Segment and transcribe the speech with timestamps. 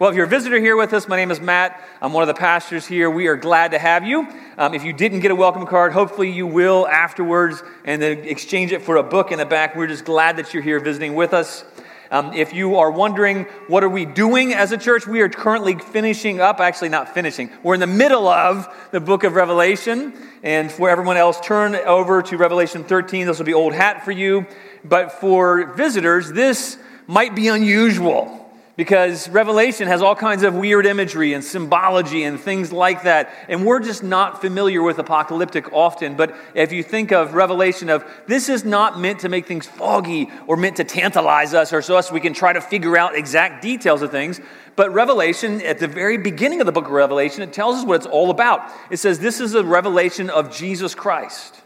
[0.00, 1.78] Well, if you're a visitor here with us, my name is Matt.
[2.00, 3.10] I'm one of the pastors here.
[3.10, 4.26] We are glad to have you.
[4.56, 8.72] Um, if you didn't get a welcome card, hopefully you will afterwards and then exchange
[8.72, 9.76] it for a book in the back.
[9.76, 11.66] We're just glad that you're here visiting with us.
[12.10, 15.74] Um, if you are wondering what are we doing as a church, we are currently
[15.74, 20.14] finishing up, actually not finishing, we're in the middle of the book of Revelation.
[20.42, 23.26] And for everyone else, turn over to Revelation 13.
[23.26, 24.46] This will be old hat for you.
[24.82, 28.39] But for visitors, this might be unusual
[28.80, 33.30] because Revelation has all kinds of weird imagery and symbology and things like that.
[33.46, 36.16] And we're just not familiar with apocalyptic often.
[36.16, 40.30] But if you think of Revelation of this is not meant to make things foggy
[40.46, 43.60] or meant to tantalize us or so us we can try to figure out exact
[43.60, 44.40] details of things.
[44.76, 47.96] But Revelation, at the very beginning of the book of Revelation, it tells us what
[47.96, 48.62] it's all about.
[48.90, 51.60] It says this is a revelation of Jesus Christ.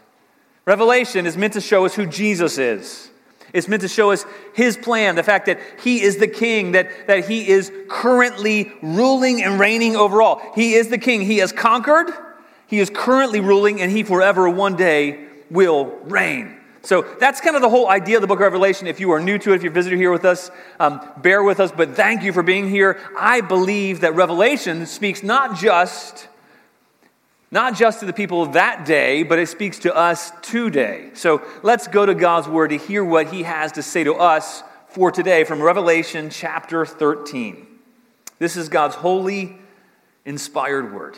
[0.65, 3.09] Revelation is meant to show us who Jesus is.
[3.55, 7.07] It's meant to show us his plan, the fact that he is the king, that,
[7.07, 10.41] that he is currently ruling and reigning over all.
[10.55, 11.21] He is the king.
[11.21, 12.11] He has conquered,
[12.67, 16.57] he is currently ruling, and he forever one day will reign.
[16.81, 18.85] So that's kind of the whole idea of the book of Revelation.
[18.85, 21.41] If you are new to it, if you're a visitor here with us, um, bear
[21.41, 22.99] with us, but thank you for being here.
[23.17, 26.27] I believe that Revelation speaks not just
[27.55, 31.09] not just to the people of that day, but it speaks to us today.
[31.13, 34.61] So let's go to God's Word to hear what He has to say to us
[34.89, 37.65] for today from Revelation chapter 13.
[38.39, 39.55] This is God's holy,
[40.25, 41.17] inspired Word.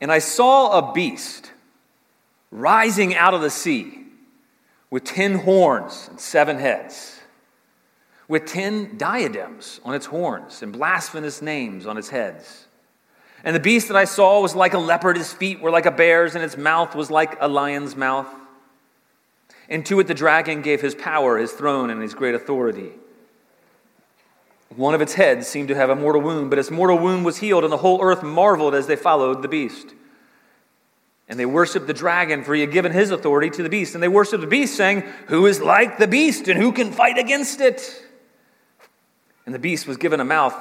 [0.00, 1.50] And I saw a beast
[2.52, 4.04] rising out of the sea
[4.90, 7.18] with ten horns and seven heads,
[8.28, 12.65] with ten diadems on its horns and blasphemous names on its heads.
[13.44, 15.90] And the beast that I saw was like a leopard, his feet were like a
[15.90, 18.28] bear's, and its mouth was like a lion's mouth.
[19.68, 22.90] And to it the dragon gave his power, his throne, and his great authority.
[24.74, 27.38] One of its heads seemed to have a mortal wound, but its mortal wound was
[27.38, 29.94] healed, and the whole earth marveled as they followed the beast.
[31.28, 33.94] And they worshiped the dragon, for he had given his authority to the beast.
[33.94, 37.18] And they worshiped the beast, saying, Who is like the beast, and who can fight
[37.18, 38.02] against it?
[39.44, 40.54] And the beast was given a mouth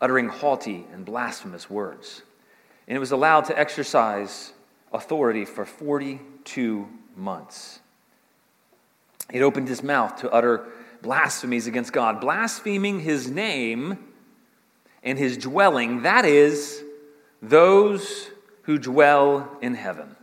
[0.00, 2.22] uttering haughty and blasphemous words.
[2.86, 4.52] And it was allowed to exercise
[4.92, 7.80] authority for 42 months.
[9.32, 10.66] It opened his mouth to utter
[11.02, 13.98] blasphemies against God, blaspheming his name
[15.02, 16.82] and his dwelling, that is,
[17.42, 18.30] those
[18.62, 20.13] who dwell in heaven.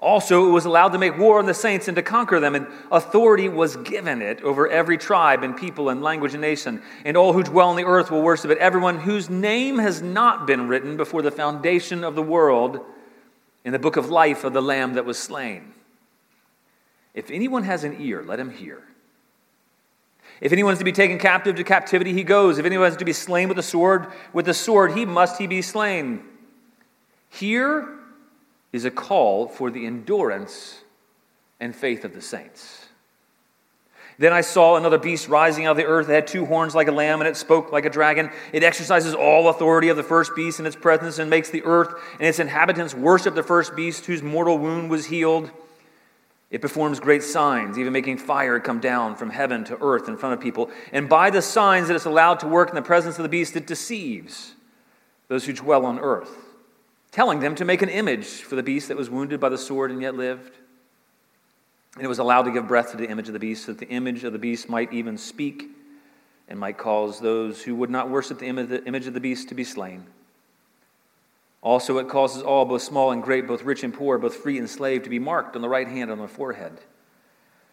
[0.00, 2.68] Also, it was allowed to make war on the saints and to conquer them, and
[2.92, 6.80] authority was given it over every tribe and people and language and nation.
[7.04, 10.46] And all who dwell on the earth will worship it, everyone whose name has not
[10.46, 12.80] been written before the foundation of the world
[13.64, 15.74] in the book of life of the Lamb that was slain.
[17.12, 18.84] If anyone has an ear, let him hear.
[20.40, 22.58] If anyone is to be taken captive to captivity, he goes.
[22.58, 25.48] If anyone is to be slain with the sword, with the sword, he must he
[25.48, 26.22] be slain.
[27.28, 27.97] Here
[28.72, 30.82] is a call for the endurance
[31.60, 32.86] and faith of the saints.
[34.18, 36.08] Then I saw another beast rising out of the earth.
[36.08, 38.30] It had two horns like a lamb, and it spoke like a dragon.
[38.52, 41.94] It exercises all authority of the first beast in its presence and makes the earth
[42.14, 45.50] and its inhabitants worship the first beast whose mortal wound was healed.
[46.50, 50.32] It performs great signs, even making fire come down from heaven to earth in front
[50.32, 50.70] of people.
[50.92, 53.54] And by the signs that it's allowed to work in the presence of the beast,
[53.54, 54.54] it deceives
[55.28, 56.47] those who dwell on earth
[57.18, 59.90] telling them to make an image for the beast that was wounded by the sword
[59.90, 60.52] and yet lived.
[61.96, 63.80] And it was allowed to give breath to the image of the beast, so that
[63.80, 65.64] the image of the beast might even speak
[66.46, 69.64] and might cause those who would not worship the image of the beast to be
[69.64, 70.06] slain.
[71.60, 74.70] Also, it causes all, both small and great, both rich and poor, both free and
[74.70, 76.78] slave, to be marked on the right hand and on the forehead,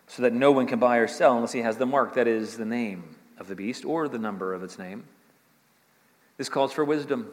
[0.07, 2.57] so that no one can buy or sell unless he has the mark, that is,
[2.57, 5.03] the name of the beast or the number of its name.
[6.37, 7.29] This calls for wisdom.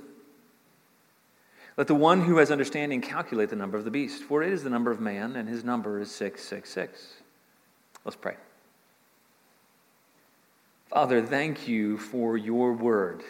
[1.77, 4.63] Let the one who has understanding calculate the number of the beast, for it is
[4.63, 7.15] the number of man, and his number is 666.
[8.05, 8.37] Let's pray.
[10.89, 13.23] Father, thank you for your word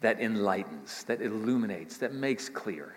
[0.00, 2.94] that enlightens, that illuminates, that makes clear.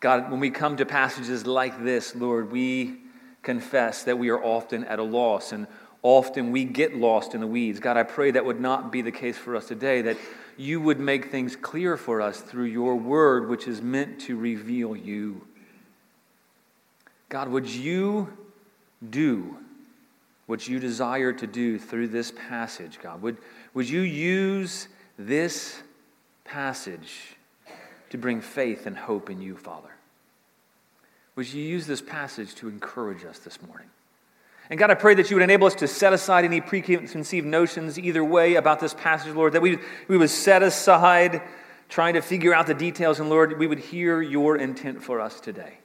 [0.00, 2.98] God, when we come to passages like this, Lord, we
[3.42, 5.66] confess that we are often at a loss and
[6.02, 7.80] often we get lost in the weeds.
[7.80, 10.18] God, I pray that would not be the case for us today, that
[10.58, 14.96] you would make things clear for us through your word, which is meant to reveal
[14.96, 15.46] you.
[17.28, 18.36] God, would you
[19.08, 19.56] do
[20.46, 23.22] what you desire to do through this passage, God?
[23.22, 23.36] Would,
[23.72, 25.80] would you use this
[26.44, 27.36] passage
[28.10, 29.90] to bring faith and hope in you, Father?
[31.36, 33.88] Would you use this passage to encourage us this morning?
[34.70, 37.98] And God, I pray that you would enable us to set aside any preconceived notions
[37.98, 39.78] either way about this passage, Lord, that we,
[40.08, 41.40] we would set aside
[41.88, 45.40] trying to figure out the details, and Lord, we would hear your intent for us
[45.40, 45.78] today.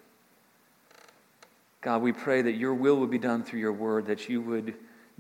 [1.80, 4.74] God, we pray that your will would be done through your word, that you would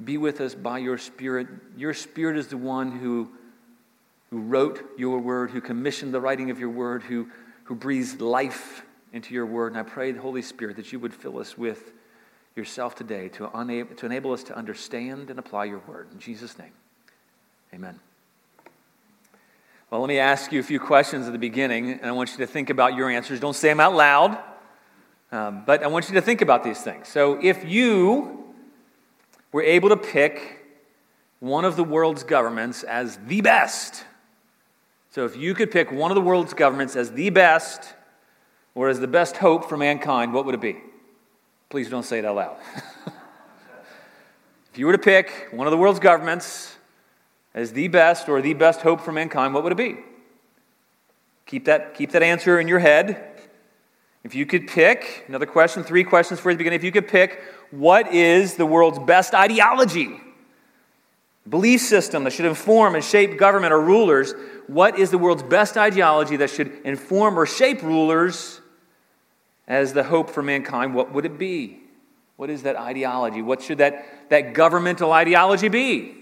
[0.03, 1.47] be with us by your Spirit.
[1.77, 3.29] Your Spirit is the one who,
[4.29, 7.29] who wrote your word, who commissioned the writing of your word, who,
[7.63, 8.83] who breathes life
[9.13, 9.71] into your word.
[9.71, 11.92] And I pray, the Holy Spirit, that you would fill us with
[12.55, 13.49] yourself today to,
[13.97, 16.07] to enable us to understand and apply your word.
[16.11, 16.71] In Jesus' name,
[17.73, 17.99] amen.
[19.89, 22.37] Well, let me ask you a few questions at the beginning, and I want you
[22.37, 23.39] to think about your answers.
[23.39, 24.37] Don't say them out loud,
[25.31, 27.07] um, but I want you to think about these things.
[27.07, 28.53] So, if you
[29.51, 30.65] were able to pick
[31.39, 34.03] one of the world's governments as the best,
[35.11, 37.93] so if you could pick one of the world's governments as the best
[38.73, 40.77] or as the best hope for mankind, what would it be?
[41.73, 42.57] Please don't say it out loud.
[44.71, 46.75] if you were to pick one of the world's governments
[47.55, 49.97] as the best or the best hope for mankind, what would it be?
[51.47, 53.39] Keep that, keep that answer in your head.
[54.23, 56.77] If you could pick, another question, three questions for you at the beginning.
[56.77, 57.41] If you could pick,
[57.71, 60.21] what is the world's best ideology?
[61.49, 64.35] Belief system that should inform and shape government or rulers.
[64.67, 68.61] What is the world's best ideology that should inform or shape rulers
[69.67, 71.79] as the hope for mankind, what would it be?
[72.35, 73.41] What is that ideology?
[73.41, 76.15] What should that, that governmental ideology be?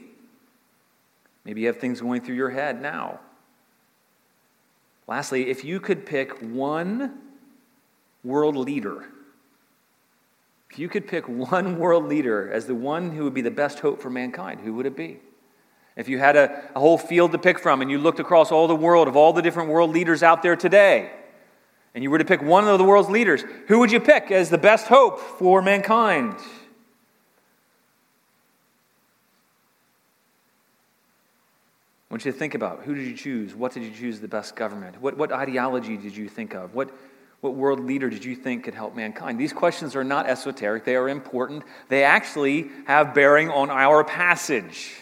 [1.45, 3.19] Maybe you have things going through your head now.
[5.07, 7.17] Lastly, if you could pick one
[8.23, 9.05] world leader,
[10.69, 13.79] if you could pick one world leader as the one who would be the best
[13.79, 15.19] hope for mankind, who would it be?
[15.97, 18.67] If you had a, a whole field to pick from and you looked across all
[18.67, 21.11] the world of all the different world leaders out there today,
[21.93, 24.49] and you were to pick one of the world's leaders, who would you pick as
[24.49, 26.35] the best hope for mankind?
[32.09, 33.55] I want you to think about who did you choose?
[33.55, 35.01] What did you choose the best government?
[35.01, 36.75] What, what ideology did you think of?
[36.75, 36.91] What,
[37.39, 39.39] what world leader did you think could help mankind?
[39.39, 41.63] These questions are not esoteric, they are important.
[41.89, 44.93] They actually have bearing on our passage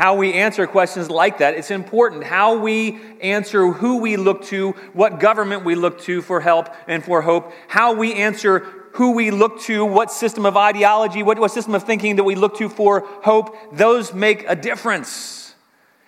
[0.00, 1.52] how we answer questions like that.
[1.52, 6.40] It's important how we answer who we look to, what government we look to for
[6.40, 8.60] help and for hope, how we answer
[8.94, 12.34] who we look to, what system of ideology, what, what system of thinking that we
[12.34, 13.54] look to for hope.
[13.76, 15.54] Those make a difference.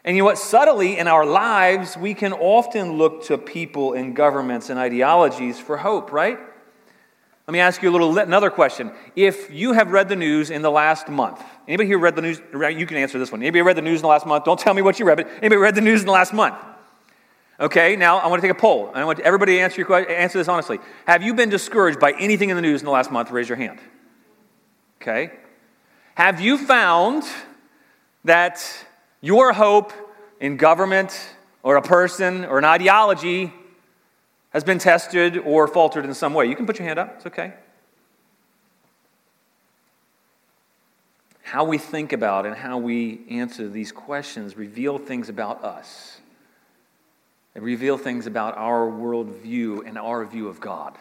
[0.05, 0.39] And you know what?
[0.39, 5.77] Subtly in our lives, we can often look to people and governments and ideologies for
[5.77, 6.39] hope, right?
[7.47, 8.93] Let me ask you a little another question.
[9.17, 12.41] If you have read the news in the last month, anybody here read the news?
[12.53, 13.43] You can answer this one.
[13.43, 14.45] Anybody read the news in the last month?
[14.45, 16.55] Don't tell me what you read, but anybody read the news in the last month?
[17.59, 18.91] Okay, now I want to take a poll.
[18.95, 20.79] I want everybody to answer, your, answer this honestly.
[21.07, 23.31] Have you been discouraged by anything in the news in the last month?
[23.31, 23.79] Raise your hand.
[25.01, 25.33] Okay.
[26.15, 27.25] Have you found
[28.25, 28.65] that
[29.21, 29.93] your hope
[30.41, 33.53] in government or a person or an ideology
[34.53, 36.47] has been tested or faltered in some way.
[36.47, 37.55] You can put your hand up, it's okay.
[41.43, 46.19] How we think about and how we answer these questions reveal things about us.
[47.55, 50.97] They reveal things about our worldview and our view of God.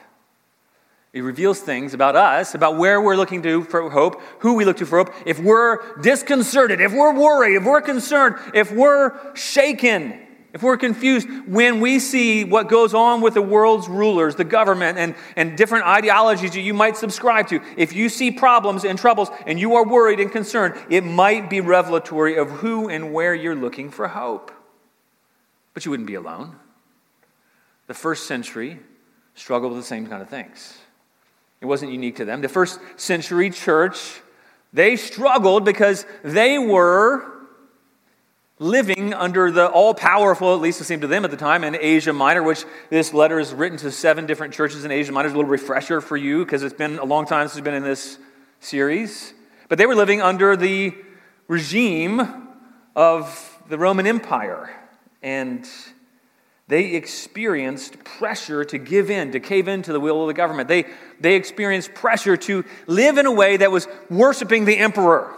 [1.13, 4.77] It reveals things about us, about where we're looking to for hope, who we look
[4.77, 5.13] to for hope.
[5.25, 10.17] If we're disconcerted, if we're worried, if we're concerned, if we're shaken,
[10.53, 14.97] if we're confused when we see what goes on with the world's rulers, the government,
[14.97, 19.29] and, and different ideologies that you might subscribe to, if you see problems and troubles
[19.45, 23.55] and you are worried and concerned, it might be revelatory of who and where you're
[23.55, 24.51] looking for hope.
[25.73, 26.57] But you wouldn't be alone.
[27.87, 28.79] The first century
[29.35, 30.77] struggled with the same kind of things.
[31.61, 32.41] It wasn't unique to them.
[32.41, 34.21] The first century church,
[34.73, 37.30] they struggled because they were
[38.61, 41.75] living under the all powerful, at least it seemed to them at the time, in
[41.75, 45.29] Asia Minor, which this letter is written to seven different churches in Asia Minor.
[45.29, 47.73] It's a little refresher for you because it's been a long time since we've been
[47.73, 48.19] in this
[48.59, 49.33] series.
[49.67, 50.93] But they were living under the
[51.47, 52.21] regime
[52.95, 54.69] of the Roman Empire.
[55.23, 55.67] And
[56.67, 60.67] they experienced pressure to give in, to cave in to the will of the government.
[60.67, 60.85] They,
[61.19, 65.35] they experienced pressure to live in a way that was worshiping the emperor.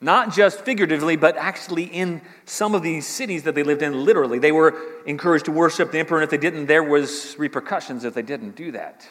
[0.00, 4.38] Not just figuratively, but actually in some of these cities that they lived in, literally.
[4.38, 4.76] They were
[5.06, 8.54] encouraged to worship the emperor, and if they didn't, there was repercussions if they didn't
[8.54, 9.08] do that.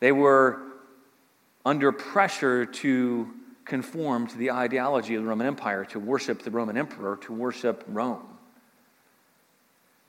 [0.00, 0.60] They were
[1.64, 3.30] under pressure to
[3.64, 7.84] conform to the ideology of the Roman Empire, to worship the Roman emperor, to worship
[7.86, 8.26] Rome.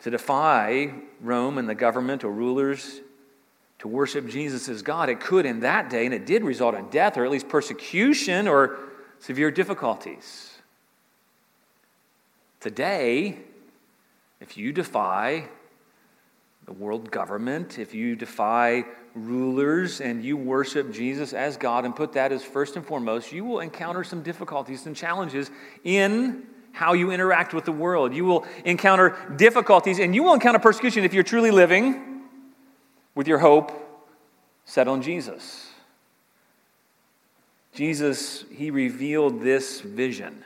[0.03, 3.01] To defy Rome and the government or rulers
[3.79, 6.89] to worship Jesus as God, it could in that day, and it did result in
[6.89, 8.79] death or at least persecution or
[9.19, 10.53] severe difficulties.
[12.59, 13.37] Today,
[14.39, 15.47] if you defy
[16.65, 18.83] the world government, if you defy
[19.15, 23.45] rulers and you worship Jesus as God and put that as first and foremost, you
[23.45, 25.49] will encounter some difficulties and challenges
[25.83, 28.13] in how you interact with the world.
[28.13, 32.21] You will encounter difficulties and you will encounter persecution if you're truly living
[33.15, 33.71] with your hope
[34.65, 35.66] set on Jesus.
[37.77, 40.43] Jesus, he revealed this vision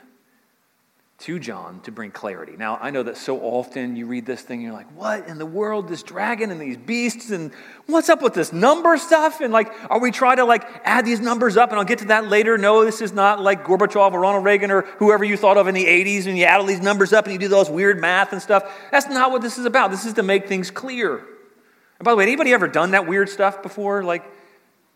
[1.20, 2.56] to John to bring clarity.
[2.58, 5.38] Now, I know that so often you read this thing and you're like, what in
[5.38, 5.88] the world?
[5.88, 7.50] This dragon and these beasts and
[7.86, 9.40] what's up with this number stuff?
[9.40, 11.70] And like, are we trying to like add these numbers up?
[11.70, 12.58] And I'll get to that later.
[12.58, 15.74] No, this is not like Gorbachev or Ronald Reagan or whoever you thought of in
[15.74, 18.34] the 80s and you add all these numbers up and you do those weird math
[18.34, 18.70] and stuff.
[18.90, 19.90] That's not what this is about.
[19.90, 21.16] This is to make things clear.
[21.16, 24.04] And by the way, anybody ever done that weird stuff before?
[24.04, 24.22] Like,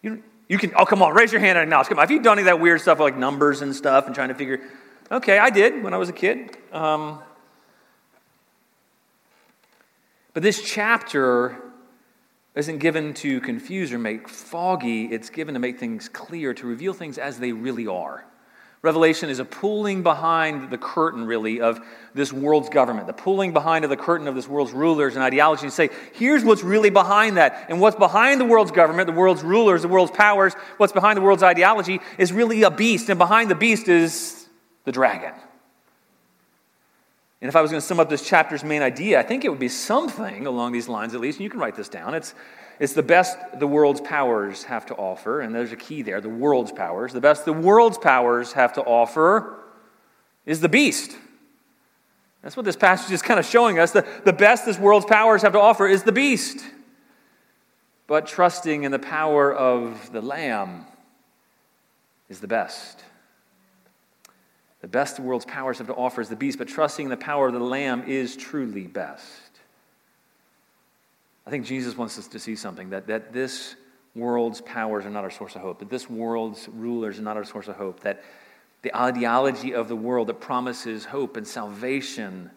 [0.02, 1.88] you, you can, oh, come on, raise your hand and acknowledge.
[1.88, 2.02] Come on.
[2.02, 4.34] Have you done any of that weird stuff like numbers and stuff and trying to
[4.34, 4.60] figure,
[5.10, 6.56] Okay, I did when I was a kid.
[6.72, 7.20] Um,
[10.34, 11.56] but this chapter
[12.56, 16.92] isn't given to confuse or make foggy, it's given to make things clear, to reveal
[16.92, 18.24] things as they really are.
[18.86, 21.80] Revelation is a pulling behind the curtain, really, of
[22.14, 25.64] this world's government, the pulling behind of the curtain of this world's rulers and ideology,
[25.64, 27.66] and say, here's what's really behind that.
[27.68, 31.20] And what's behind the world's government, the world's rulers, the world's powers, what's behind the
[31.20, 33.08] world's ideology is really a beast.
[33.08, 34.46] And behind the beast is
[34.84, 35.32] the dragon.
[37.40, 39.48] And if I was going to sum up this chapter's main idea, I think it
[39.48, 42.14] would be something along these lines at least, and you can write this down.
[42.14, 42.34] It's,
[42.78, 46.28] it's the best the world's powers have to offer, and there's a key there the
[46.28, 47.12] world's powers.
[47.12, 49.58] The best the world's powers have to offer
[50.44, 51.16] is the beast.
[52.42, 53.90] That's what this passage is kind of showing us.
[53.90, 56.64] The, the best this world's powers have to offer is the beast.
[58.06, 60.86] But trusting in the power of the Lamb
[62.28, 63.02] is the best.
[64.80, 67.16] The best the world's powers have to offer is the beast, but trusting in the
[67.16, 69.45] power of the Lamb is truly best.
[71.46, 73.76] I think Jesus wants us to see something that, that this
[74.14, 77.44] world's powers are not our source of hope, that this world's rulers are not our
[77.44, 78.24] source of hope, that
[78.82, 82.50] the ideology of the world that promises hope and salvation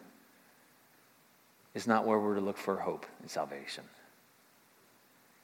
[1.74, 3.84] is not where we're to look for hope and salvation.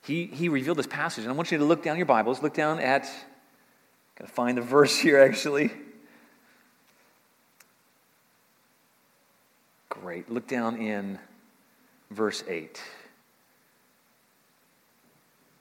[0.02, 2.54] He, he revealed this passage, and I want you to look down your Bibles, look
[2.54, 3.08] down at,
[4.16, 5.70] gotta find the verse here actually.
[9.88, 10.30] Great.
[10.30, 11.18] Look down in
[12.10, 12.80] verse 8.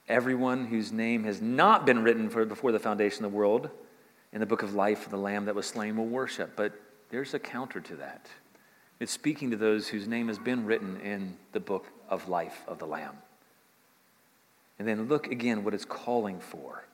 [0.08, 3.70] Everyone whose name has not been written for before the foundation of the world
[4.32, 6.52] in the book of life of the Lamb that was slain will worship.
[6.54, 6.72] But
[7.10, 8.28] there's a counter to that.
[9.00, 12.78] It's speaking to those whose name has been written in the book of life of
[12.78, 13.16] the Lamb.
[14.78, 16.84] And then look again what it's calling for.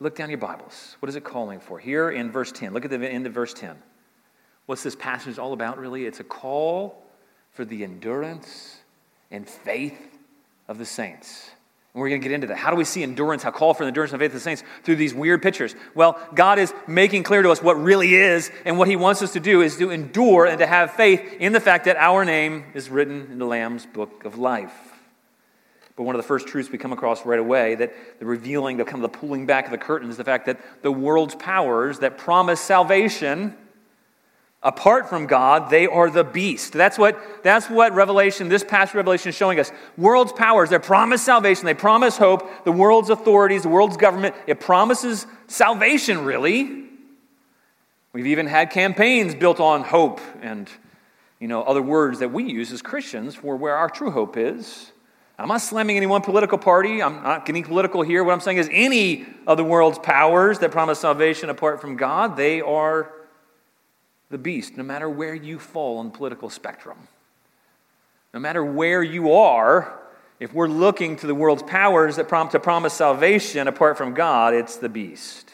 [0.00, 0.96] Look down your Bibles.
[1.00, 1.78] What is it calling for?
[1.78, 2.74] Here in verse 10.
[2.74, 3.76] Look at the end of verse 10.
[4.66, 6.06] What's this passage all about, really?
[6.06, 7.02] It's a call
[7.52, 8.78] for the endurance
[9.30, 10.18] and faith
[10.68, 11.50] of the saints.
[11.94, 12.56] And we're going to get into that.
[12.56, 13.44] How do we see endurance?
[13.44, 15.76] How call for the endurance and faith of the saints through these weird pictures?
[15.94, 19.32] Well, God is making clear to us what really is, and what He wants us
[19.34, 22.64] to do is to endure and to have faith in the fact that our name
[22.74, 24.74] is written in the Lamb's book of life.
[25.94, 28.84] But one of the first truths we come across right away that the revealing, the
[28.84, 32.00] kind of the pulling back of the curtain is the fact that the world's powers
[32.00, 33.56] that promise salvation
[34.64, 36.72] Apart from God, they are the beast.
[36.72, 39.70] That's what, that's what Revelation, this past Revelation is showing us.
[39.98, 42.64] World's powers, they promise salvation, they promise hope.
[42.64, 46.84] The world's authorities, the world's government, it promises salvation, really.
[48.14, 50.70] We've even had campaigns built on hope and
[51.40, 54.92] you know, other words that we use as Christians for where our true hope is.
[55.38, 57.02] I'm not slamming any one political party.
[57.02, 58.24] I'm not getting political here.
[58.24, 62.36] What I'm saying is any of the world's powers that promise salvation apart from God,
[62.36, 63.12] they are
[64.30, 66.96] the beast, no matter where you fall on the political spectrum.
[68.32, 70.00] No matter where you are,
[70.40, 74.54] if we're looking to the world's powers that prompt to promise salvation apart from God,
[74.54, 75.50] it's the beast.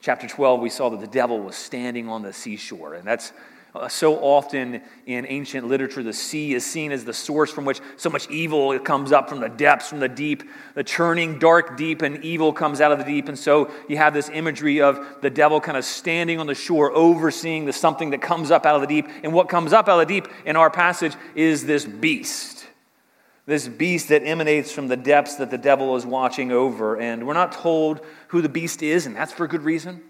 [0.00, 3.32] Chapter 12, we saw that the devil was standing on the seashore, and that's
[3.74, 7.80] uh, so often in ancient literature, the sea is seen as the source from which
[7.96, 10.42] so much evil comes up from the depths, from the deep.
[10.74, 13.28] The churning, dark deep, and evil comes out of the deep.
[13.28, 16.90] And so you have this imagery of the devil kind of standing on the shore,
[16.92, 19.06] overseeing the something that comes up out of the deep.
[19.22, 22.66] And what comes up out of the deep in our passage is this beast.
[23.46, 26.96] This beast that emanates from the depths that the devil is watching over.
[26.96, 30.02] And we're not told who the beast is, and that's for a good reason.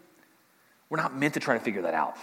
[0.89, 2.17] We're not meant to try to figure that out.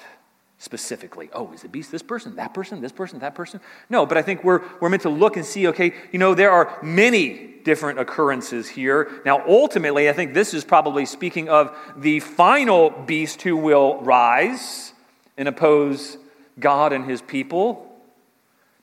[0.59, 1.29] Specifically.
[1.33, 3.59] Oh, is the beast this person, that person, this person, that person?
[3.89, 6.51] No, but I think we're, we're meant to look and see, okay, you know, there
[6.51, 9.21] are many different occurrences here.
[9.25, 14.93] Now, ultimately, I think this is probably speaking of the final beast who will rise
[15.37, 16.17] and oppose
[16.59, 17.83] God and his people.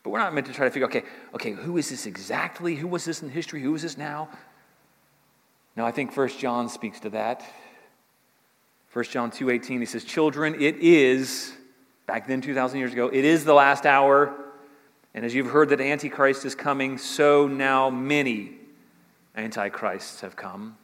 [0.03, 1.03] But we're not meant to try to figure, okay,
[1.35, 2.77] okay, who is this exactly?
[2.77, 3.63] Who was this in history?
[3.63, 4.29] Who is this now?
[5.77, 7.43] No, I think First John speaks to that.
[8.93, 11.53] 1 John 2:18 he says, "Children, it is
[12.07, 14.35] back then 2000 years ago, it is the last hour,
[15.15, 18.53] and as you've heard that antichrist is coming, so now many
[19.37, 20.77] antichrists have come."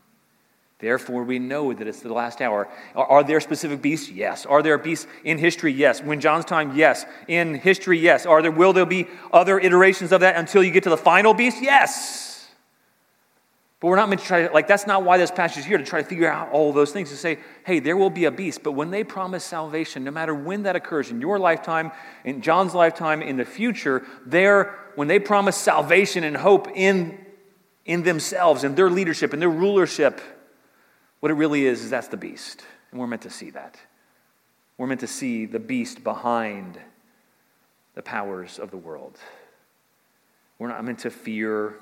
[0.80, 2.66] Therefore, we know that it's the last hour.
[2.96, 4.10] Are, are, there specific beasts?
[4.10, 4.46] Yes.
[4.46, 5.72] Are there beasts in history?
[5.72, 6.02] Yes.
[6.02, 6.74] When John's time?
[6.74, 7.04] Yes.
[7.28, 7.98] In history?
[7.98, 8.24] Yes.
[8.24, 11.34] Are there, will there be other iterations of that until you get to the final
[11.34, 11.58] beast?
[11.60, 12.29] Yes.
[13.80, 15.78] But we're not meant to try to, like, that's not why this passage is here,
[15.78, 18.30] to try to figure out all those things, to say, hey, there will be a
[18.30, 18.62] beast.
[18.62, 21.90] But when they promise salvation, no matter when that occurs, in your lifetime,
[22.22, 27.24] in John's lifetime, in the future, there, when they promise salvation and hope in,
[27.86, 30.20] in themselves, in their leadership, in their rulership,
[31.20, 32.62] what it really is, is that's the beast.
[32.90, 33.78] And we're meant to see that.
[34.76, 36.78] We're meant to see the beast behind
[37.94, 39.18] the powers of the world.
[40.58, 41.76] We're not meant to fear.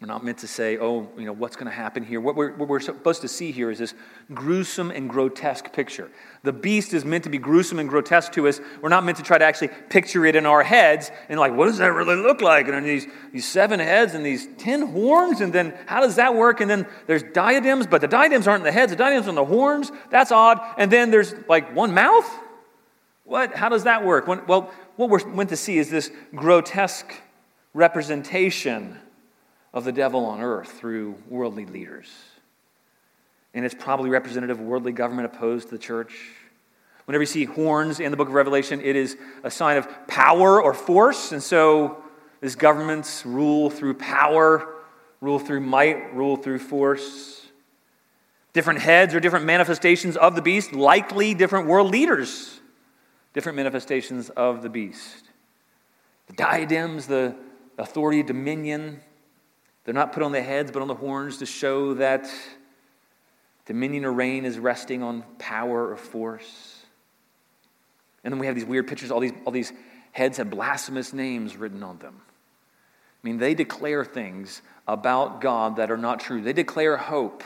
[0.00, 2.20] We're not meant to say, oh, you know, what's going to happen here.
[2.20, 3.94] What we're, what we're supposed to see here is this
[4.32, 6.08] gruesome and grotesque picture.
[6.44, 8.60] The beast is meant to be gruesome and grotesque to us.
[8.80, 11.64] We're not meant to try to actually picture it in our heads and, like, what
[11.64, 12.68] does that really look like?
[12.68, 16.60] And these, these seven heads and these ten horns, and then how does that work?
[16.60, 19.34] And then there's diadems, but the diadems aren't in the heads, the diadems are in
[19.34, 19.90] the horns.
[20.10, 20.60] That's odd.
[20.78, 22.30] And then there's, like, one mouth?
[23.24, 23.52] What?
[23.52, 24.28] How does that work?
[24.28, 27.12] When, well, what we're meant to see is this grotesque
[27.74, 28.96] representation
[29.72, 32.08] of the devil on earth through worldly leaders.
[33.54, 36.14] And it's probably representative of worldly government opposed to the church.
[37.06, 40.62] Whenever you see horns in the book of Revelation, it is a sign of power
[40.62, 41.32] or force.
[41.32, 42.02] And so
[42.40, 44.74] these governments rule through power,
[45.20, 47.46] rule through might, rule through force.
[48.52, 52.60] Different heads or different manifestations of the beast, likely different world leaders,
[53.32, 55.24] different manifestations of the beast.
[56.26, 57.34] The diadems, the
[57.78, 59.00] authority, dominion,
[59.88, 62.30] they're not put on the heads, but on the horns to show that
[63.64, 66.84] dominion or reign is resting on power or force.
[68.22, 69.10] And then we have these weird pictures.
[69.10, 69.72] All these, all these
[70.12, 72.20] heads have blasphemous names written on them.
[72.20, 76.42] I mean, they declare things about God that are not true.
[76.42, 77.42] They declare hope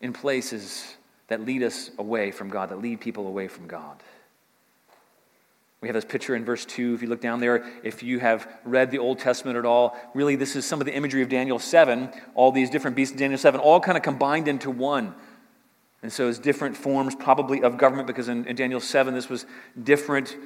[0.00, 0.96] in places
[1.28, 4.02] that lead us away from God, that lead people away from God.
[5.82, 6.94] We have this picture in verse 2.
[6.94, 10.34] If you look down there, if you have read the Old Testament at all, really
[10.34, 13.38] this is some of the imagery of Daniel 7, all these different beasts in Daniel
[13.38, 15.14] 7, all kind of combined into one.
[16.02, 19.44] And so it's different forms, probably, of government, because in, in Daniel 7, this was
[19.82, 20.36] different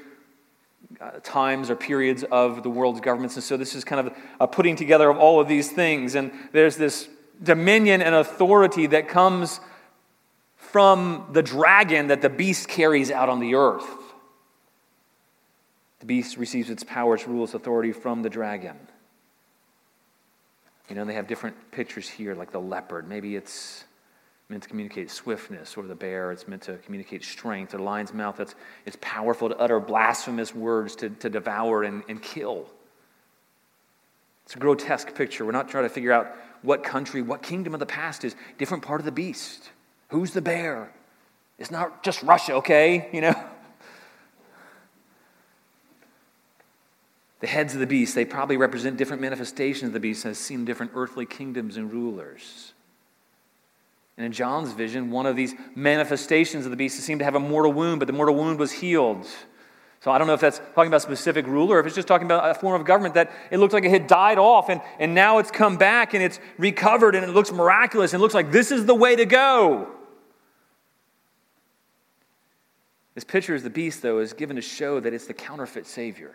[1.00, 3.36] uh, times or periods of the world's governments.
[3.36, 6.14] And so this is kind of a putting together of all of these things.
[6.16, 7.08] And there's this
[7.42, 9.60] dominion and authority that comes
[10.56, 13.86] from the dragon that the beast carries out on the earth.
[16.00, 18.76] The beast receives its power, its rule, its authority from the dragon.
[20.88, 23.08] You know, they have different pictures here, like the leopard.
[23.08, 23.84] Maybe it's
[24.48, 28.12] meant to communicate swiftness, or the bear, it's meant to communicate strength, or the lion's
[28.12, 32.66] mouth, that's, it's powerful to utter blasphemous words, to, to devour and, and kill.
[34.44, 35.44] It's a grotesque picture.
[35.44, 38.82] We're not trying to figure out what country, what kingdom of the past is different
[38.82, 39.70] part of the beast.
[40.08, 40.90] Who's the bear?
[41.56, 43.08] It's not just Russia, okay?
[43.12, 43.49] You know?
[47.40, 50.64] The heads of the beast, they probably represent different manifestations of the beast as seen
[50.64, 52.74] different earthly kingdoms and rulers.
[54.16, 57.40] And in John's vision, one of these manifestations of the beast seemed to have a
[57.40, 59.26] mortal wound, but the mortal wound was healed.
[60.00, 62.08] So I don't know if that's talking about a specific ruler or if it's just
[62.08, 64.82] talking about a form of government that it looked like it had died off and,
[64.98, 68.50] and now it's come back and it's recovered and it looks miraculous and looks like
[68.50, 69.90] this is the way to go.
[73.14, 76.34] This picture of the beast, though, is given to show that it's the counterfeit Savior.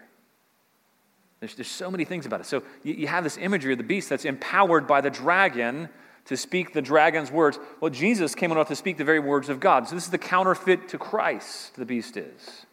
[1.39, 2.45] There's, there's so many things about it.
[2.45, 5.89] So you, you have this imagery of the beast that's empowered by the dragon
[6.25, 7.59] to speak the dragon's words.
[7.79, 9.87] Well, Jesus came on earth to speak the very words of God.
[9.87, 12.65] So this is the counterfeit to Christ, the beast is.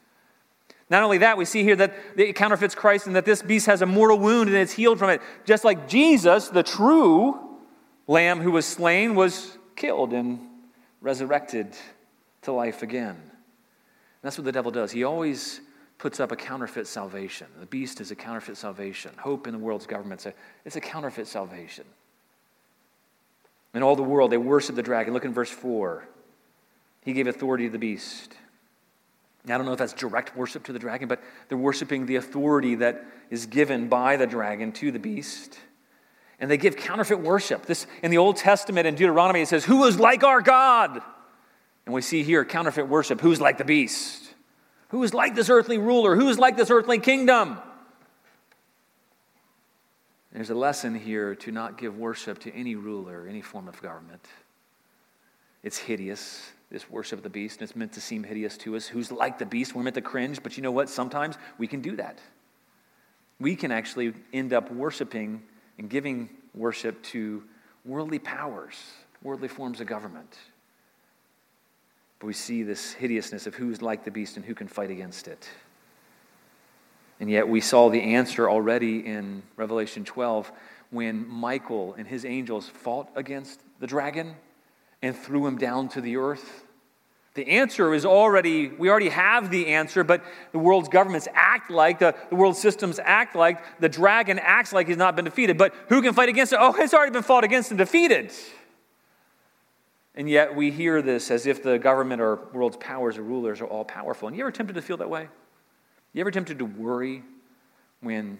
[0.88, 3.82] Not only that, we see here that it counterfeits Christ and that this beast has
[3.82, 5.22] a mortal wound and it's healed from it.
[5.44, 7.38] Just like Jesus, the true
[8.06, 10.38] lamb who was slain, was killed and
[11.00, 11.74] resurrected
[12.42, 13.16] to life again.
[13.16, 14.92] And that's what the devil does.
[14.92, 15.60] He always
[16.02, 17.46] puts up a counterfeit salvation.
[17.60, 19.12] The beast is a counterfeit salvation.
[19.18, 20.26] Hope in the world's government,
[20.64, 21.84] it's a counterfeit salvation.
[23.72, 25.14] In all the world, they worship the dragon.
[25.14, 26.02] Look in verse 4.
[27.02, 28.34] He gave authority to the beast.
[29.44, 32.74] I don't know if that's direct worship to the dragon, but they're worshiping the authority
[32.74, 35.56] that is given by the dragon to the beast.
[36.40, 37.66] And they give counterfeit worship.
[37.66, 41.00] This in the Old Testament in Deuteronomy it says, "Who is like our God?"
[41.86, 44.31] And we see here counterfeit worship, who's like the beast?
[44.92, 46.14] Who is like this earthly ruler?
[46.16, 47.56] Who is like this earthly kingdom?
[50.34, 54.26] There's a lesson here to not give worship to any ruler, any form of government.
[55.62, 58.86] It's hideous this worship of the beast, and it's meant to seem hideous to us.
[58.86, 59.74] Who's like the beast?
[59.74, 60.90] We're meant to cringe, but you know what?
[60.90, 62.18] Sometimes we can do that.
[63.40, 65.42] We can actually end up worshiping
[65.78, 67.44] and giving worship to
[67.86, 68.76] worldly powers,
[69.22, 70.36] worldly forms of government.
[72.22, 75.26] But we see this hideousness of who's like the beast and who can fight against
[75.26, 75.48] it.
[77.18, 80.52] And yet we saw the answer already in Revelation 12
[80.90, 84.36] when Michael and his angels fought against the dragon
[85.02, 86.64] and threw him down to the earth?
[87.34, 91.98] The answer is already, we already have the answer, but the world's governments act like,
[91.98, 95.58] the, the world systems act like, the dragon acts like he's not been defeated.
[95.58, 96.60] But who can fight against it?
[96.62, 98.30] Oh, it's already been fought against and defeated.
[100.14, 103.66] And yet we hear this as if the government or world's powers or rulers are
[103.66, 104.28] all powerful.
[104.28, 105.28] And you ever tempted to feel that way?
[106.12, 107.22] You ever tempted to worry
[108.00, 108.38] when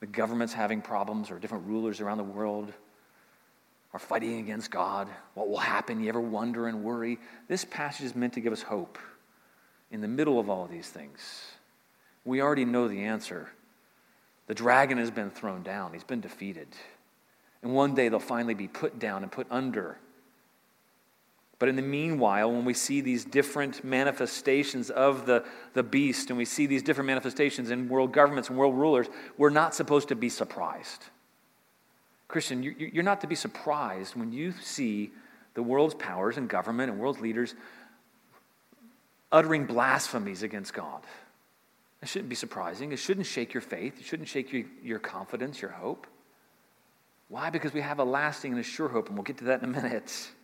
[0.00, 2.72] the government's having problems or different rulers around the world
[3.92, 6.00] are fighting against God, what will happen?
[6.00, 7.18] You ever wonder and worry?
[7.48, 8.98] This passage is meant to give us hope
[9.90, 11.20] in the middle of all of these things.
[12.24, 13.50] We already know the answer.
[14.46, 16.68] The dragon has been thrown down, he's been defeated.
[17.62, 19.98] And one day they'll finally be put down and put under.
[21.62, 25.44] But in the meanwhile, when we see these different manifestations of the,
[25.74, 29.06] the beast and we see these different manifestations in world governments and world rulers,
[29.38, 31.04] we're not supposed to be surprised.
[32.26, 35.12] Christian, you're not to be surprised when you see
[35.54, 37.54] the world's powers and government and world leaders
[39.30, 41.04] uttering blasphemies against God.
[42.02, 42.90] It shouldn't be surprising.
[42.90, 44.00] It shouldn't shake your faith.
[44.00, 46.08] It shouldn't shake your, your confidence, your hope.
[47.28, 47.50] Why?
[47.50, 49.70] Because we have a lasting and a sure hope, and we'll get to that in
[49.70, 50.28] a minute.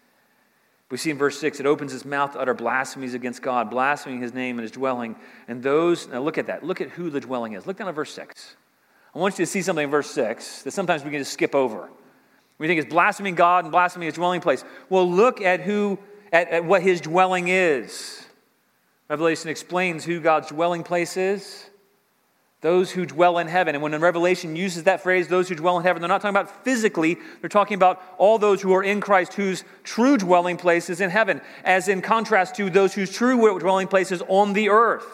[0.91, 4.23] We see in verse 6, it opens its mouth to utter blasphemies against God, blaspheming
[4.23, 5.17] his name and his dwelling.
[5.47, 6.65] And those, now look at that.
[6.65, 7.67] Look at who the dwelling is.
[7.67, 8.57] Look down at verse 6.
[9.15, 11.55] I want you to see something in verse 6 that sometimes we can just skip
[11.55, 11.91] over.
[12.57, 14.65] We think it's blaspheming God and blaspheming his dwelling place.
[14.89, 15.99] Well, look at who,
[16.33, 18.25] at, at what his dwelling is.
[19.09, 21.69] Revelation explains who God's dwelling place is.
[22.61, 23.77] Those who dwell in heaven.
[23.77, 26.65] And when Revelation uses that phrase, those who dwell in heaven, they're not talking about
[26.65, 31.01] physically, they're talking about all those who are in Christ whose true dwelling place is
[31.01, 35.07] in heaven, as in contrast to those whose true dwelling place is on the earth.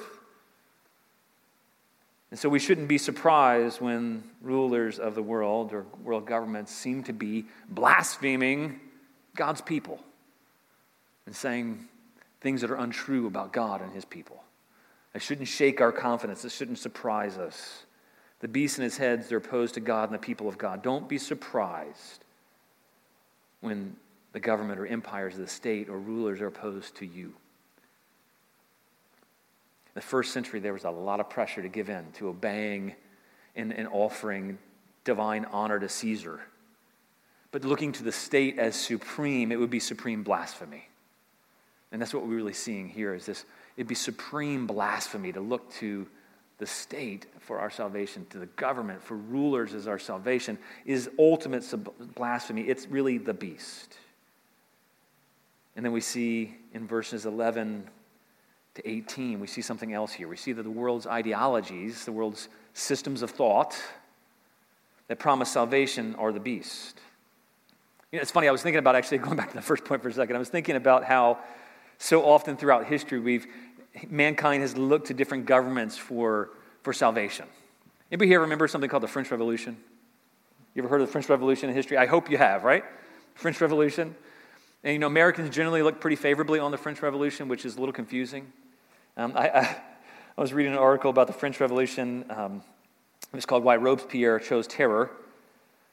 [2.31, 7.05] And so we shouldn't be surprised when rulers of the world or world governments seem
[7.05, 8.81] to be blaspheming
[9.37, 10.01] God's people
[11.27, 11.87] and saying
[12.41, 14.44] things that are untrue about God and his people.
[15.15, 16.45] It shouldn't shake our confidence.
[16.45, 17.85] It shouldn't surprise us.
[18.41, 20.83] The beasts in his heads, they're opposed to God and the people of God.
[20.83, 22.25] Don't be surprised
[23.61, 23.97] when
[24.33, 27.27] the government or empires of the state or rulers are opposed to you
[29.95, 32.95] In the first century, there was a lot of pressure to give in, to obeying
[33.55, 34.59] and, and offering
[35.05, 36.41] divine honor to Caesar.
[37.53, 40.89] But looking to the state as supreme, it would be supreme blasphemy.
[41.93, 43.45] And that's what we're really seeing here is this
[43.77, 46.07] it'd be supreme blasphemy to look to
[46.59, 50.57] the state for our salvation, to the government for rulers as our salvation,
[50.87, 51.65] is ultimate
[52.15, 52.63] blasphemy.
[52.63, 53.97] It's really the beast.
[55.77, 57.85] And then we see in verses 11
[58.75, 60.29] to 18, we see something else here.
[60.29, 63.77] We see that the world's ideologies, the world's systems of thought
[65.09, 67.01] that promise salvation are the beast.
[68.11, 70.03] You know, it's funny, I was thinking about actually going back to the first point
[70.03, 70.37] for a second.
[70.37, 71.39] I was thinking about how
[71.99, 73.47] so often throughout history we've
[74.09, 76.51] mankind has looked to different governments for,
[76.83, 77.47] for salvation.
[78.11, 79.77] Anybody here remember something called the French Revolution?
[80.75, 81.97] You ever heard of the French Revolution in history?
[81.97, 82.85] I hope you have, right?
[83.35, 84.15] French Revolution.
[84.83, 87.81] And you know, Americans generally look pretty favorably on the French Revolution, which is a
[87.81, 88.53] little confusing.
[89.17, 89.61] Um, I, I,
[90.37, 92.25] I, was reading an article about the French Revolution.
[92.29, 92.63] Um,
[93.23, 95.11] it was called Why Robespierre Chose Terror.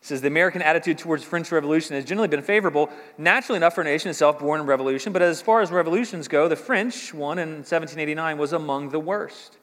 [0.03, 3.83] Says the American attitude towards French Revolution has generally been favorable, naturally enough for a
[3.83, 5.13] nation itself born in revolution.
[5.13, 9.57] But as far as revolutions go, the French one in 1789 was among the worst.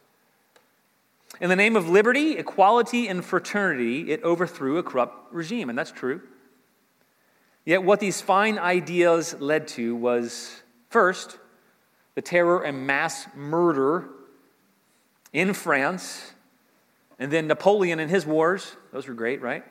[1.41, 5.91] In the name of liberty, equality, and fraternity, it overthrew a corrupt regime, and that's
[5.91, 6.21] true.
[7.65, 11.37] Yet, what these fine ideas led to was first,
[12.15, 14.09] the terror and mass murder
[15.33, 16.33] in France,
[17.19, 18.77] and then Napoleon and his wars.
[18.93, 19.65] Those were great, right?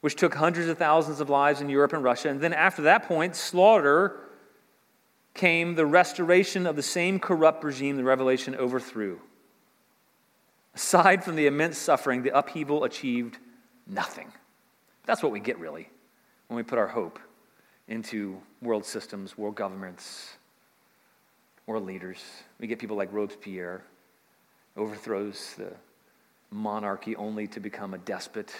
[0.00, 2.28] Which took hundreds of thousands of lives in Europe and Russia.
[2.28, 4.20] And then after that point, slaughter
[5.34, 9.20] came the restoration of the same corrupt regime the Revelation overthrew.
[10.74, 13.38] Aside from the immense suffering, the upheaval achieved
[13.86, 14.32] nothing.
[15.06, 15.88] That's what we get, really,
[16.46, 17.18] when we put our hope
[17.88, 20.36] into world systems, world governments,
[21.66, 22.22] world leaders.
[22.60, 23.82] We get people like Robespierre,
[24.76, 25.72] overthrows the
[26.50, 28.54] monarchy only to become a despot.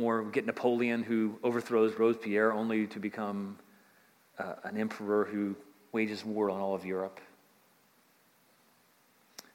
[0.00, 3.58] Or we get Napoleon, who overthrows Robespierre only to become
[4.38, 5.54] uh, an emperor who
[5.92, 7.20] wages war on all of Europe.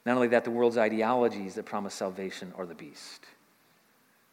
[0.06, 3.26] Not only that, the world's ideologies that promise salvation are the beast.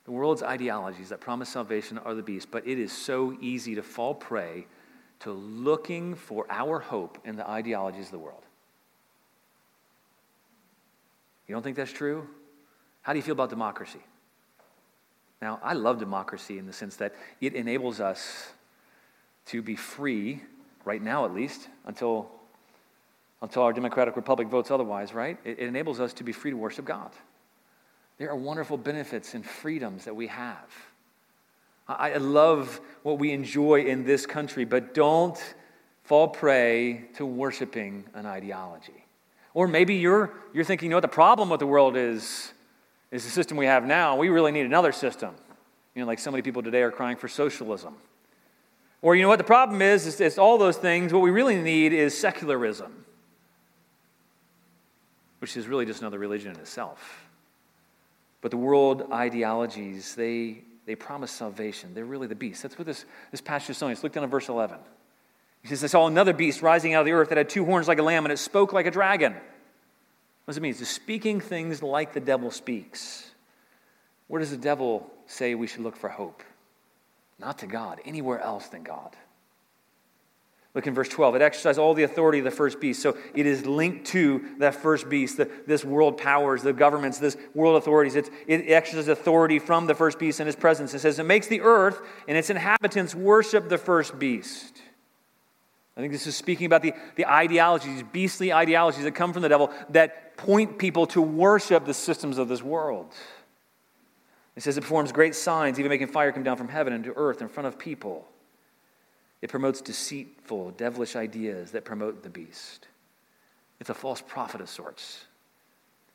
[0.05, 3.83] The world's ideologies that promise salvation are the beast, but it is so easy to
[3.83, 4.67] fall prey
[5.21, 8.45] to looking for our hope in the ideologies of the world.
[11.49, 12.29] You don't think that's true?
[13.03, 14.01] How do you feel about democracy?
[15.43, 18.53] Now, I love democracy in the sense that it enables us
[19.47, 20.43] to be free,
[20.85, 22.31] right now at least, until,
[23.43, 25.39] until our democratic republic votes otherwise, right?
[25.45, 27.11] It, it enables us to be free to worship God.
[28.19, 30.71] There are wonderful benefits and freedoms that we have.
[31.87, 35.39] I, I love what we enjoy in this country, but don't
[36.05, 39.05] fall prey to worshiping an ideology.
[39.55, 42.53] Or maybe you're, you're thinking, you know what the problem with the world is?
[43.11, 44.17] Is the system we have now.
[44.17, 45.35] We really need another system.
[45.95, 47.95] You know, like so many people today are crying for socialism.
[49.03, 50.21] Or you know what the problem is?
[50.21, 51.13] It's, all those things.
[51.13, 53.05] What we really need is secularism,
[55.39, 57.29] which is really just another religion in itself.
[58.41, 61.95] But the world ideologies, they, they promise salvation.
[61.95, 62.63] They're really the beast.
[62.63, 64.03] That's what this, this passage is telling us.
[64.03, 64.79] Look down at verse 11.
[65.63, 67.89] He says, I saw another beast rising out of the earth that had two horns
[67.89, 69.35] like a lamb, and it spoke like a dragon.
[70.47, 70.71] What does it mean?
[70.71, 73.33] It's speaking things like the devil speaks.
[74.29, 76.45] Where does the devil say we should look for hope?
[77.41, 79.17] Not to God, anywhere else than God.
[80.73, 81.35] Look in verse 12.
[81.35, 83.03] It exercised all the authority of the first beast.
[83.03, 87.37] So it is linked to that first beast, the, this world powers, the governments, this
[87.53, 88.15] world authorities.
[88.15, 90.95] It exercises authority from the first beast in his presence.
[90.95, 94.81] It says it makes the earth and its inhabitants worship the first beast.
[95.97, 99.43] I think this is speaking about the, the ideologies, these beastly ideologies that come from
[99.43, 103.13] the devil that point people to worship the systems of this world.
[104.57, 107.43] It says it performs great signs, even making fire come down from heaven into earth
[107.43, 108.27] in front of people.
[109.43, 112.89] It promotes deceitful, devilish ideas that promote the beast.
[113.81, 115.27] It's a false prophet of sorts.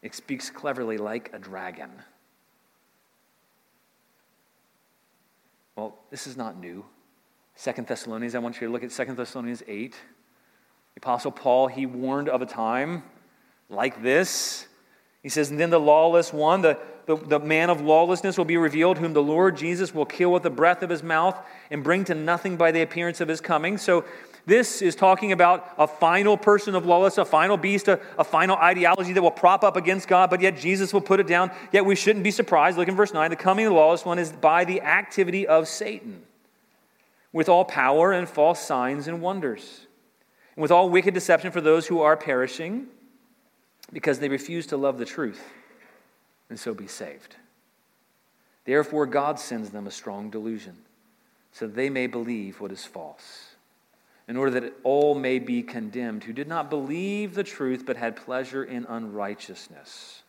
[0.02, 1.92] It speaks cleverly like a dragon.
[5.76, 6.84] Well, this is not new.
[7.56, 9.92] Second Thessalonians, I want you to look at Second Thessalonians 8.
[9.92, 9.98] The
[10.98, 13.04] Apostle Paul, he warned of a time
[13.72, 14.68] like this.
[15.24, 18.58] He says, And then the lawless one, the, the, the man of lawlessness will be
[18.58, 21.38] revealed, whom the Lord Jesus will kill with the breath of his mouth
[21.70, 23.78] and bring to nothing by the appearance of his coming.
[23.78, 24.06] So,
[24.46, 28.56] this is talking about a final person of lawless, a final beast, a, a, final
[28.56, 31.52] ideology that will prop up against God, but yet Jesus will put it down.
[31.72, 32.76] Yet we shouldn't be surprised.
[32.76, 33.30] Look in verse 9.
[33.30, 36.24] The coming of the lawless one is by the activity of Satan,
[37.32, 39.86] with all power and false signs and wonders,
[40.56, 42.88] and with all wicked deception for those who are perishing,
[43.94, 45.42] because they refuse to love the truth
[46.50, 47.36] and so be saved.
[48.66, 50.78] Therefore, God sends them a strong delusion,
[51.52, 53.56] so that they may believe what is false,
[54.28, 58.16] in order that all may be condemned who did not believe the truth but had
[58.16, 60.22] pleasure in unrighteousness.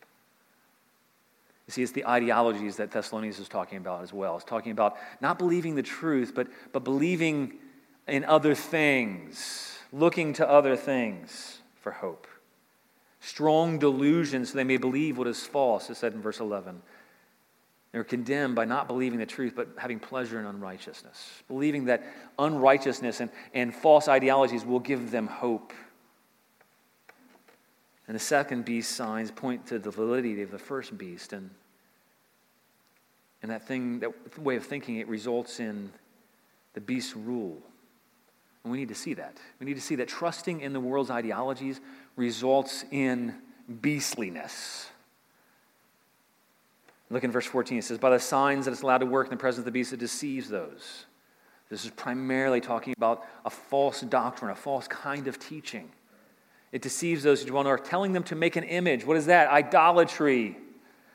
[1.67, 4.35] You see, it's the ideologies that Thessalonians is talking about as well.
[4.35, 7.53] It's talking about not believing the truth, but, but believing
[8.07, 12.27] in other things, looking to other things for hope
[13.23, 16.81] strong delusion so they may believe what is false, it said in verse 11.
[17.93, 22.03] They're condemned by not believing the truth, but having pleasure in unrighteousness, believing that
[22.37, 25.73] unrighteousness and, and false ideologies will give them hope.
[28.07, 31.31] And the second beast signs point to the validity of the first beast.
[31.31, 31.49] And,
[33.41, 35.91] and that thing, that way of thinking, it results in
[36.73, 37.61] the beast's rule.
[38.63, 39.37] And we need to see that.
[39.59, 41.81] We need to see that trusting in the world's ideologies
[42.15, 43.35] results in
[43.81, 44.87] beastliness.
[47.09, 47.79] Look in verse 14.
[47.79, 49.71] It says, By the signs that it's allowed to work in the presence of the
[49.71, 51.05] beast, it deceives those.
[51.69, 55.91] This is primarily talking about a false doctrine, a false kind of teaching.
[56.71, 59.05] It deceives those who dwell on earth, telling them to make an image.
[59.05, 59.49] What is that?
[59.49, 60.57] Idolatry.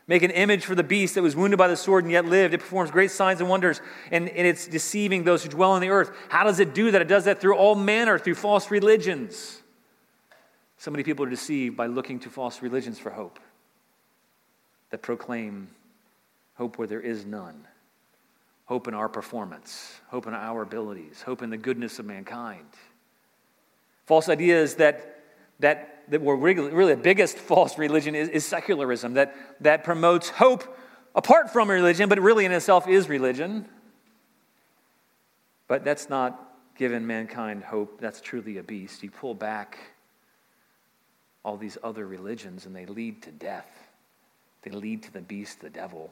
[0.09, 2.55] Make an image for the beast that was wounded by the sword and yet lived.
[2.55, 5.91] It performs great signs and wonders, and, and it's deceiving those who dwell on the
[5.91, 6.11] earth.
[6.31, 7.03] How does it do that?
[7.03, 9.63] It does that through all manner, through false religions.
[10.79, 13.39] So many people are deceived by looking to false religions for hope
[14.91, 15.69] that proclaim
[16.55, 17.67] hope where there is none,
[18.65, 22.67] hope in our performance, hope in our abilities, hope in the goodness of mankind.
[24.07, 25.21] False ideas that,
[25.61, 30.29] that, that were really, really the biggest false religion is, is secularism, that, that promotes
[30.29, 30.77] hope
[31.15, 33.67] apart from religion, but really in itself is religion.
[35.67, 38.01] But that's not given mankind hope.
[38.01, 39.03] That's truly a beast.
[39.03, 39.79] You pull back
[41.45, 43.69] all these other religions and they lead to death,
[44.63, 46.11] they lead to the beast, the devil.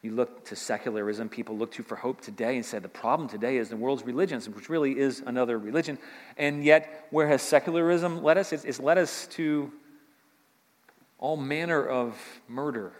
[0.00, 3.56] You look to secularism, people look to for hope today and say the problem today
[3.56, 5.98] is the world's religions, which really is another religion.
[6.36, 8.52] And yet, where has secularism led us?
[8.52, 9.72] It's, it's led us to
[11.18, 12.16] all manner of
[12.48, 12.92] murder.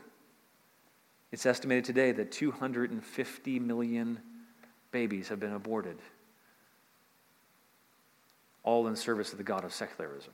[1.31, 4.19] It's estimated today that 250 million
[4.91, 5.99] babies have been aborted,
[8.65, 10.33] all in service of the God of secularism.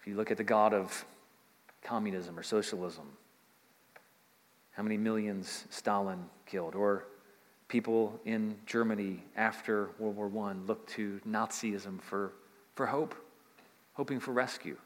[0.00, 1.04] If you look at the God of
[1.82, 3.06] communism or socialism,
[4.80, 7.04] how many millions Stalin killed, or
[7.68, 12.32] people in Germany after World War I looked to Nazism for,
[12.76, 13.14] for hope,
[13.92, 14.78] hoping for rescue.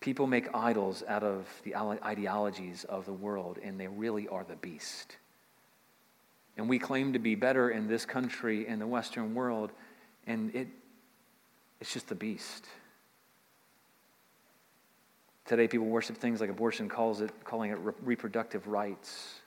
[0.00, 4.56] People make idols out of the ideologies of the world, and they really are the
[4.56, 5.18] beast.
[6.56, 9.70] And we claim to be better in this country, in the Western world,
[10.26, 10.68] and it,
[11.78, 12.64] it's just the beast.
[15.44, 19.40] Today, people worship things like abortion, calls it, calling it re- reproductive rights.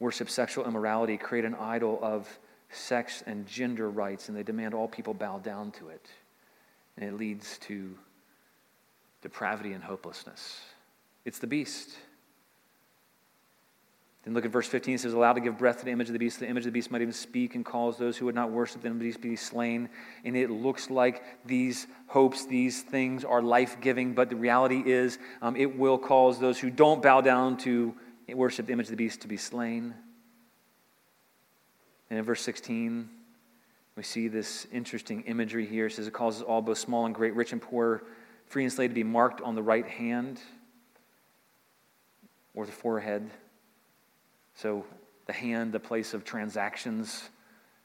[0.00, 2.28] Worship sexual immorality, create an idol of
[2.70, 6.06] sex and gender rights, and they demand all people bow down to it.
[6.96, 7.96] And it leads to
[9.22, 10.60] depravity and hopelessness.
[11.24, 11.90] It's the beast.
[14.24, 14.96] Then look at verse 15.
[14.96, 16.40] It says, Allowed to give breath to the image of the beast.
[16.40, 18.82] The image of the beast might even speak and cause those who would not worship
[18.82, 19.88] the beast to be slain.
[20.24, 25.18] And it looks like these hopes, these things are life giving, but the reality is
[25.40, 27.94] um, it will cause those who don't bow down to
[28.28, 29.94] worship the image of the beast to be slain.
[32.10, 33.08] And in verse 16,
[33.96, 35.86] we see this interesting imagery here.
[35.86, 38.02] It says, It causes all, both small and great, rich and poor,
[38.46, 40.40] free and slave, to be marked on the right hand
[42.54, 43.30] or the forehead
[44.60, 44.84] so
[45.26, 47.28] the hand, the place of transactions,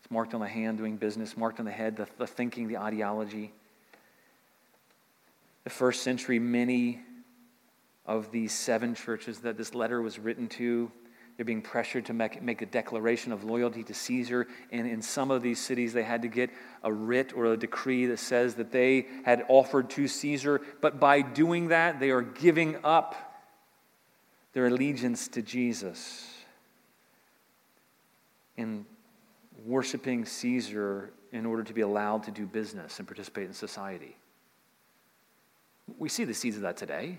[0.01, 2.77] it's marked on the hand, doing business, marked on the head, the, the thinking, the
[2.77, 3.53] ideology.
[5.65, 6.99] The first century, many
[8.07, 10.91] of these seven churches that this letter was written to,
[11.37, 14.47] they're being pressured to make, make a declaration of loyalty to Caesar.
[14.71, 16.49] And in some of these cities, they had to get
[16.81, 20.59] a writ or a decree that says that they had offered to Caesar.
[20.81, 23.15] But by doing that, they are giving up
[24.53, 26.32] their allegiance to Jesus
[28.57, 28.85] in
[29.65, 34.15] worshiping Caesar in order to be allowed to do business and participate in society.
[35.97, 37.17] We see the seeds of that today.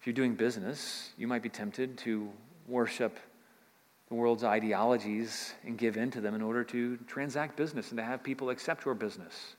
[0.00, 2.30] If you're doing business, you might be tempted to
[2.66, 3.18] worship
[4.08, 8.04] the world's ideologies and give in to them in order to transact business and to
[8.04, 9.56] have people accept your business.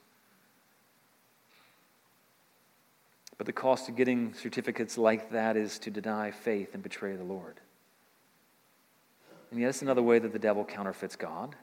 [3.38, 7.24] But the cost of getting certificates like that is to deny faith and betray the
[7.24, 7.60] Lord.
[9.52, 11.56] And yet, it's another way that the devil counterfeits God.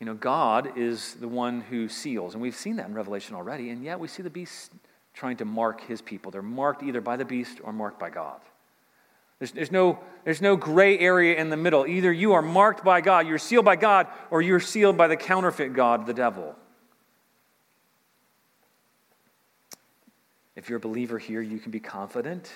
[0.00, 3.70] You know, God is the one who seals, and we've seen that in Revelation already,
[3.70, 4.72] and yet we see the beast
[5.14, 6.30] trying to mark his people.
[6.30, 8.40] They're marked either by the beast or marked by God.
[9.38, 11.86] There's, there's, no, there's no gray area in the middle.
[11.86, 15.16] Either you are marked by God, you're sealed by God, or you're sealed by the
[15.16, 16.54] counterfeit God, the devil.
[20.54, 22.50] If you're a believer here, you can be confident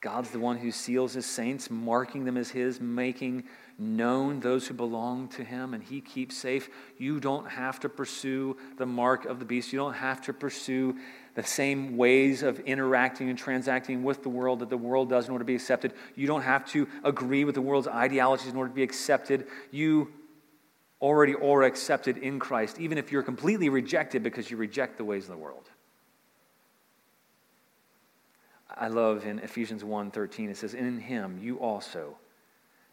[0.00, 3.44] God's the one who seals his saints, marking them as his, making
[3.78, 6.70] known those who belong to him, and he keeps safe.
[6.96, 9.72] You don't have to pursue the mark of the beast.
[9.72, 10.96] You don't have to pursue
[11.34, 15.32] the same ways of interacting and transacting with the world that the world does in
[15.32, 15.92] order to be accepted.
[16.14, 19.48] You don't have to agree with the world's ideologies in order to be accepted.
[19.70, 20.12] You
[21.00, 25.24] already are accepted in Christ, even if you're completely rejected because you reject the ways
[25.24, 25.68] of the world.
[28.76, 32.16] I love in Ephesians 1:13 it says in him you also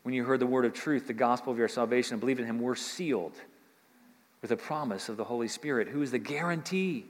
[0.03, 2.45] when you heard the word of truth the gospel of your salvation and believed in
[2.45, 3.35] him were sealed
[4.41, 7.05] with the promise of the Holy Spirit who is the guarantee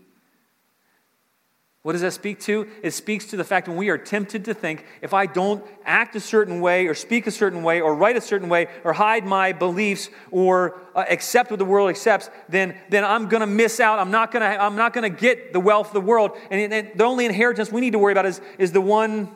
[1.88, 2.68] what does that speak to?
[2.84, 6.18] It speaks to the fact when we are tempted to think, if I don't act
[6.18, 9.26] a certain way, or speak a certain way, or write a certain way, or hide
[9.26, 13.80] my beliefs, or uh, accept what the world accepts, then, then I'm going to miss
[13.80, 14.00] out.
[14.00, 16.32] I'm not going to get the wealth of the world.
[16.52, 19.34] And, and the only inheritance we need to worry about is, is the one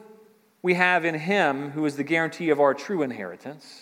[0.61, 3.81] we have in Him, who is the guarantee of our true inheritance.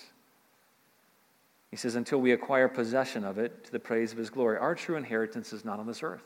[1.71, 4.59] He says, until we acquire possession of it to the praise of His glory.
[4.59, 6.21] Our true inheritance is not on this earth.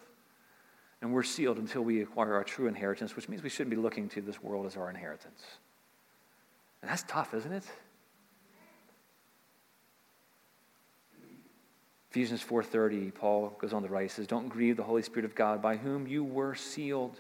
[1.04, 4.08] And we're sealed until we acquire our true inheritance, which means we shouldn't be looking
[4.08, 5.44] to this world as our inheritance.
[6.82, 7.66] And that's tough, isn't it?
[12.10, 15.36] Ephesians 4:30, Paul goes on to write, he says, Don't grieve the Holy Spirit of
[15.36, 17.20] God, by whom you were sealed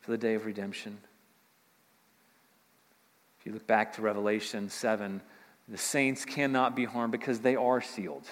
[0.00, 0.98] for the day of redemption.
[3.40, 5.22] If you look back to Revelation 7,
[5.68, 8.28] the saints cannot be harmed because they are sealed.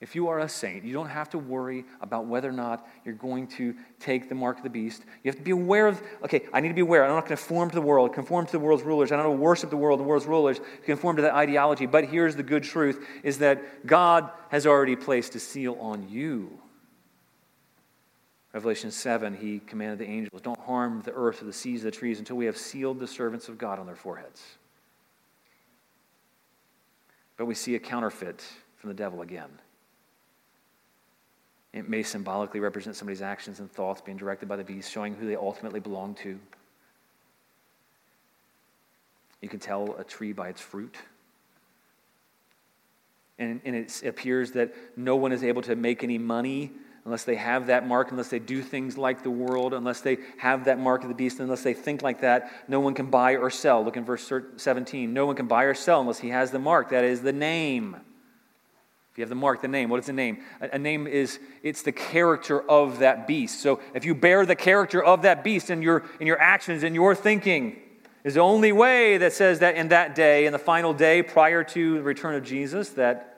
[0.00, 3.14] If you are a saint, you don't have to worry about whether or not you're
[3.14, 5.04] going to take the mark of the beast.
[5.22, 7.04] You have to be aware of, okay, I need to be aware.
[7.04, 9.12] I'm not going to conform to the world, conform to the world's rulers.
[9.12, 11.84] I don't want to worship the world, the world's rulers, conform to that ideology.
[11.84, 16.58] But here's the good truth is that God has already placed a seal on you.
[18.54, 21.90] Revelation 7, he commanded the angels, don't harm the earth or the seas or the
[21.96, 24.42] trees until we have sealed the servants of God on their foreheads.
[27.36, 28.42] But we see a counterfeit
[28.76, 29.50] from the devil again.
[31.72, 35.26] It may symbolically represent somebody's actions and thoughts being directed by the beast, showing who
[35.26, 36.38] they ultimately belong to.
[39.40, 40.96] You can tell a tree by its fruit.
[43.38, 46.72] And, and it appears that no one is able to make any money
[47.06, 50.66] unless they have that mark, unless they do things like the world, unless they have
[50.66, 53.48] that mark of the beast, unless they think like that, no one can buy or
[53.48, 53.82] sell.
[53.82, 55.14] Look in verse 17.
[55.14, 56.90] No one can buy or sell unless he has the mark.
[56.90, 57.96] That is the name
[59.12, 60.38] if you have the mark, the name, what is the name?
[60.60, 63.60] A, a, name is, it's the character of that beast.
[63.60, 66.94] So if you bear the character of that beast in your, in your actions, in
[66.94, 67.80] your thinking,
[68.22, 71.64] is the only way that says that in that day, in the final day prior
[71.64, 73.30] to the return of Jesus, that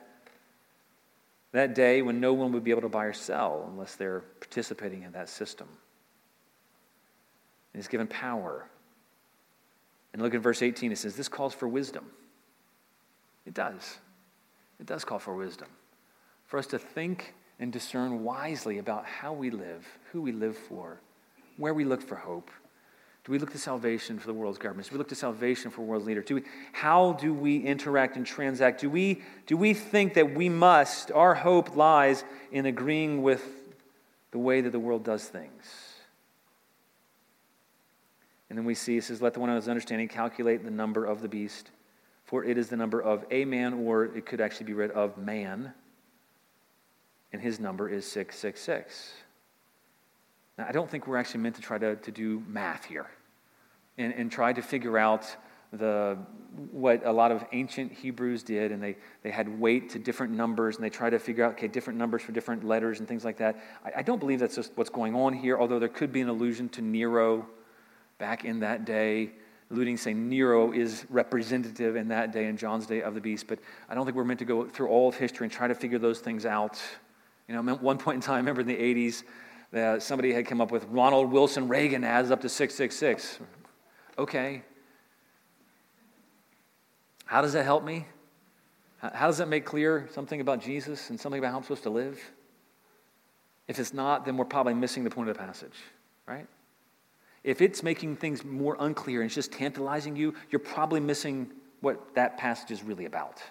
[1.53, 5.03] that day when no one would be able to buy or sell unless they're participating
[5.03, 5.67] in that system.
[7.73, 8.65] And he's given power.
[10.11, 12.05] And look at verse 18, it says, This calls for wisdom.
[13.45, 13.97] It does.
[14.83, 15.69] It does call for wisdom,
[16.45, 20.99] for us to think and discern wisely about how we live, who we live for,
[21.55, 22.51] where we look for hope.
[23.23, 24.89] Do we look to salvation for the world's governments?
[24.89, 26.25] Do we look to salvation for world's leaders?
[26.25, 28.81] Do we, how do we interact and transact?
[28.81, 33.41] Do we, do we think that we must, our hope lies in agreeing with
[34.31, 35.93] the way that the world does things?
[38.49, 41.05] And then we see, it says, Let the one who has understanding calculate the number
[41.05, 41.71] of the beast
[42.33, 45.19] for it is the number of a man, or it could actually be read of
[45.19, 45.71] man,
[47.31, 49.13] and his number is 666.
[50.57, 53.05] Now, I don't think we're actually meant to try to, to do math here
[53.99, 55.27] and, and try to figure out
[55.73, 56.17] the,
[56.71, 60.77] what a lot of ancient Hebrews did, and they, they had weight to different numbers,
[60.77, 63.37] and they tried to figure out, okay, different numbers for different letters and things like
[63.37, 63.63] that.
[63.85, 66.29] I, I don't believe that's just what's going on here, although there could be an
[66.29, 67.45] allusion to Nero
[68.17, 69.33] back in that day
[69.71, 73.47] alluding saying Nero is representative in that day, in John's day, of the beast.
[73.47, 73.59] But
[73.89, 75.99] I don't think we're meant to go through all of history and try to figure
[75.99, 76.81] those things out.
[77.47, 79.23] You know, at one point in time, I remember in the 80s,
[79.73, 83.39] that uh, somebody had come up with Ronald Wilson Reagan adds up to 666.
[84.19, 84.61] Okay.
[87.25, 88.05] How does that help me?
[88.99, 91.89] How does that make clear something about Jesus and something about how I'm supposed to
[91.89, 92.19] live?
[93.67, 95.75] If it's not, then we're probably missing the point of the passage,
[96.27, 96.47] right?
[97.43, 102.15] If it's making things more unclear and it's just tantalizing you, you're probably missing what
[102.15, 103.41] that passage is really about.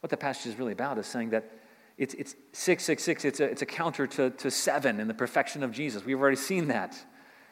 [0.00, 1.50] What that passage is really about is saying that
[1.98, 5.72] it's, it's 666, it's a, it's a counter to, to seven in the perfection of
[5.72, 6.04] Jesus.
[6.04, 6.96] We've already seen that.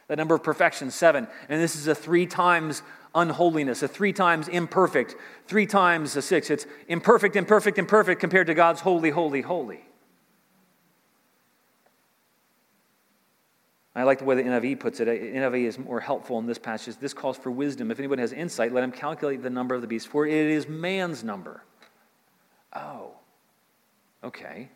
[0.09, 1.29] The number of perfection, seven.
[1.49, 2.83] And this is a three times
[3.15, 5.15] unholiness, a three times imperfect,
[5.47, 6.51] three times a six.
[6.51, 9.85] It's imperfect, imperfect, imperfect compared to God's holy, holy, holy.
[14.01, 15.09] I like the way the NIV puts it.
[15.09, 16.97] Uh, NIV is more helpful in this passage.
[16.97, 17.91] This calls for wisdom.
[17.91, 20.67] If anyone has insight, let him calculate the number of the beast, for it is
[20.67, 21.63] man's number.
[22.75, 23.13] Oh,
[24.25, 24.71] okay.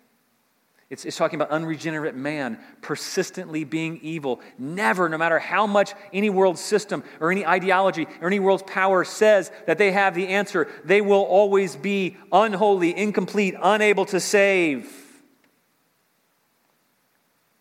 [0.90, 4.40] It's, it's talking about unregenerate man persistently being evil.
[4.58, 9.04] Never, no matter how much any world system or any ideology or any world's power
[9.04, 15.03] says that they have the answer, they will always be unholy, incomplete, unable to save.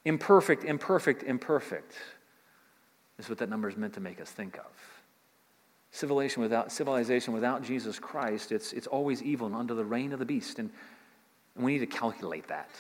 [0.06, 1.94] Imperfect, imperfect, imperfect
[3.18, 4.72] is what that number is meant to make us think of.
[5.92, 10.20] Civilization without, civilization without Jesus Christ, it's, it's always evil and under the reign of
[10.20, 10.60] the beast.
[10.60, 10.72] And,
[11.56, 12.72] and we need to calculate that.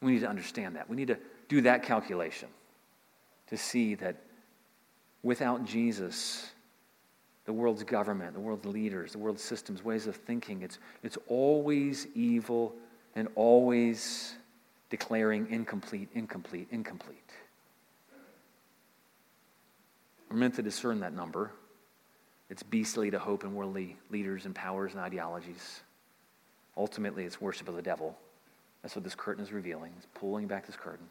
[0.00, 0.88] We need to understand that.
[0.88, 1.18] We need to
[1.48, 2.48] do that calculation
[3.48, 4.16] to see that
[5.22, 6.50] without Jesus,
[7.44, 12.06] the world's government, the world's leaders, the world's systems, ways of thinking, it's, it's always
[12.14, 12.74] evil
[13.14, 14.34] and always
[14.92, 17.30] declaring incomplete, incomplete, incomplete.
[20.30, 21.50] We're meant to discern that number.
[22.50, 25.80] It's beastly to hope in worldly leaders and powers and ideologies.
[26.76, 28.18] Ultimately, it's worship of the devil.
[28.82, 29.94] That's what this curtain is revealing.
[29.96, 31.06] It's pulling back this curtain.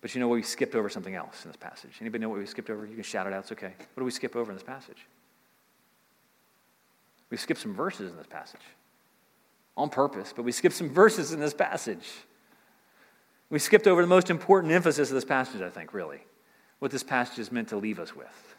[0.00, 0.36] But you know, what?
[0.36, 1.96] we skipped over something else in this passage.
[2.00, 2.86] Anybody know what we skipped over?
[2.86, 3.40] You can shout it out.
[3.40, 3.74] It's okay.
[3.94, 5.06] What do we skip over in this passage?
[7.30, 8.60] We skipped some verses in this passage.
[9.76, 12.06] On purpose, but we skipped some verses in this passage.
[13.50, 16.20] We skipped over the most important emphasis of this passage, I think, really,
[16.78, 18.54] what this passage is meant to leave us with.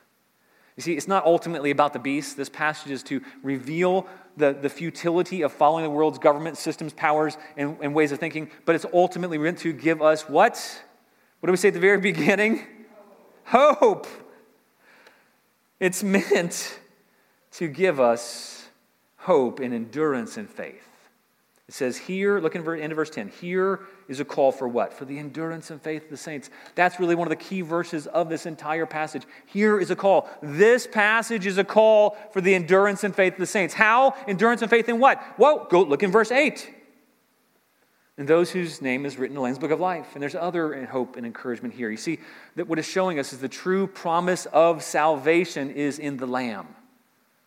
[0.78, 2.38] You see, it's not ultimately about the beast.
[2.38, 4.07] This passage is to reveal
[4.38, 8.51] the, the futility of following the world's government systems, powers, and, and ways of thinking,
[8.65, 10.84] but it's ultimately meant to give us what?
[11.39, 12.63] What do we say at the very beginning?
[13.45, 14.05] Hope.
[15.80, 16.80] It's meant
[17.53, 18.68] to give us
[19.18, 20.88] hope and endurance and faith.
[21.68, 24.93] It says here, look in end of verse 10, here is a call for what?
[24.93, 26.49] For the endurance and faith of the saints.
[26.76, 29.24] That's really one of the key verses of this entire passage.
[29.47, 30.30] Here is a call.
[30.41, 33.74] This passage is a call for the endurance and faith of the saints.
[33.74, 34.15] How?
[34.30, 35.22] Endurance and faith in what?
[35.38, 36.74] Well, go look in verse 8.
[38.18, 40.07] And those whose name is written in the Lamb's Book of Life.
[40.13, 41.89] And there's other hope and encouragement here.
[41.89, 42.20] You see,
[42.55, 46.68] that what is showing us is the true promise of salvation is in the Lamb,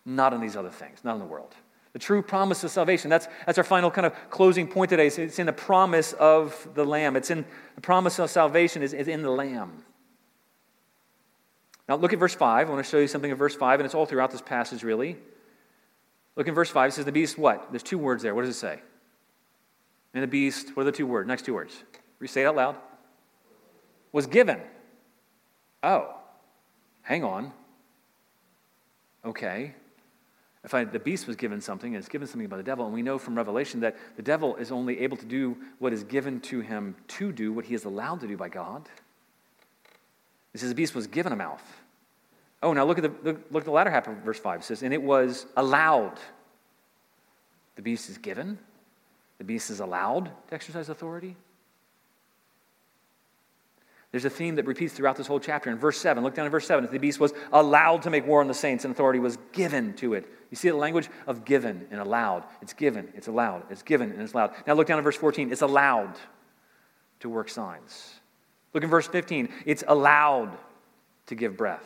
[0.05, 1.55] not in these other things, not in the world.
[1.93, 3.11] The true promise of salvation.
[3.11, 5.09] That's, that's our final kind of closing point today.
[5.09, 7.17] It's in the promise of the Lamb.
[7.17, 9.85] It's in the promise of salvation is, is in the Lamb.
[11.89, 12.69] Now look at verse 5.
[12.69, 14.85] I want to show you something in verse 5, and it's all throughout this passage,
[14.85, 15.17] really.
[16.37, 16.91] Look in verse 5.
[16.91, 17.67] It says, The beast, what?
[17.73, 18.35] There's two words there.
[18.35, 18.81] What does it say?
[20.15, 21.27] And the beast, what are the two words?
[21.27, 21.83] Next two words.
[22.21, 22.77] We say it out loud.
[24.13, 24.61] Was given.
[25.83, 26.15] Oh,
[27.03, 27.53] hang on.
[29.25, 29.75] Okay.
[30.63, 33.03] If I, the beast was given something, it's given something by the devil, and we
[33.03, 36.61] know from Revelation that the devil is only able to do what is given to
[36.61, 38.89] him to do, what he is allowed to do by God.
[40.53, 41.63] It says the beast was given a mouth.
[42.63, 44.61] Oh, now look at the, look at the latter half of verse 5.
[44.61, 46.19] It says, and it was allowed.
[47.77, 48.59] The beast is given.
[49.39, 51.37] The beast is allowed to exercise authority.
[54.13, 55.71] There's a theme that repeats throughout this whole chapter.
[55.71, 56.89] In verse 7, look down at verse 7.
[56.91, 60.15] The beast was allowed to make war on the saints, and authority was given to
[60.15, 60.27] it.
[60.51, 62.43] You see the language of given and allowed.
[62.61, 64.53] It's given, it's allowed, it's given, and it's allowed.
[64.67, 65.53] Now look down at verse 14.
[65.53, 66.19] It's allowed
[67.21, 68.15] to work signs.
[68.75, 69.49] Look in verse 15.
[69.65, 70.59] It's allowed
[71.27, 71.85] to give breath.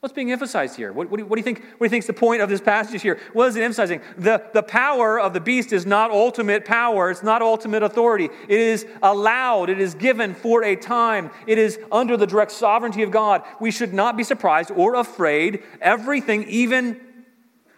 [0.00, 0.92] What's being emphasized here?
[0.92, 1.64] What, what, do you, what, do you, think?
[1.78, 3.18] What do you think is the point of this passage here?
[3.32, 4.00] What is it emphasizing?
[4.16, 7.10] The, the power of the beast is not ultimate power.
[7.10, 8.26] It's not ultimate authority.
[8.48, 9.68] It is allowed.
[9.68, 11.30] It is given for a time.
[11.48, 13.42] It is under the direct sovereignty of God.
[13.58, 15.64] We should not be surprised or afraid.
[15.80, 17.00] Everything, even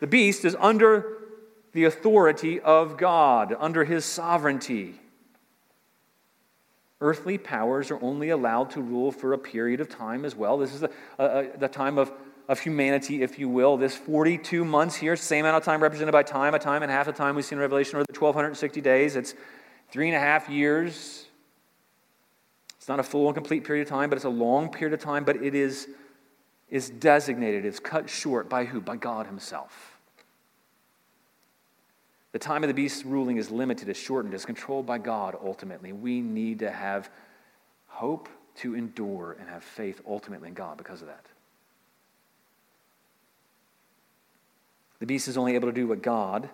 [0.01, 1.19] the beast, is under
[1.73, 5.01] the authority of God, under his sovereignty.
[7.01, 10.59] Earthly powers are only allowed to rule for a period of time as well.
[10.59, 12.11] This is the, uh, the time of,
[12.49, 13.77] of humanity, if you will.
[13.77, 17.07] This 42 months here, same amount of time represented by time, a time and half
[17.07, 19.15] the time we see in Revelation, or the 1260 days.
[19.15, 19.35] It's
[19.93, 21.27] three and a half years.
[22.79, 25.01] It's not a full and complete period of time, but it's a long period of
[25.01, 25.89] time, but it is,
[26.69, 28.81] is designated, it's cut short by who?
[28.81, 29.98] By God Himself.
[32.39, 35.93] The time of the beast's ruling is limited, is shortened, is controlled by God ultimately.
[35.93, 37.11] We need to have
[37.89, 38.29] hope
[38.59, 41.27] to endure and have faith ultimately in God because of that.
[45.01, 46.49] The beast is only able to do what God,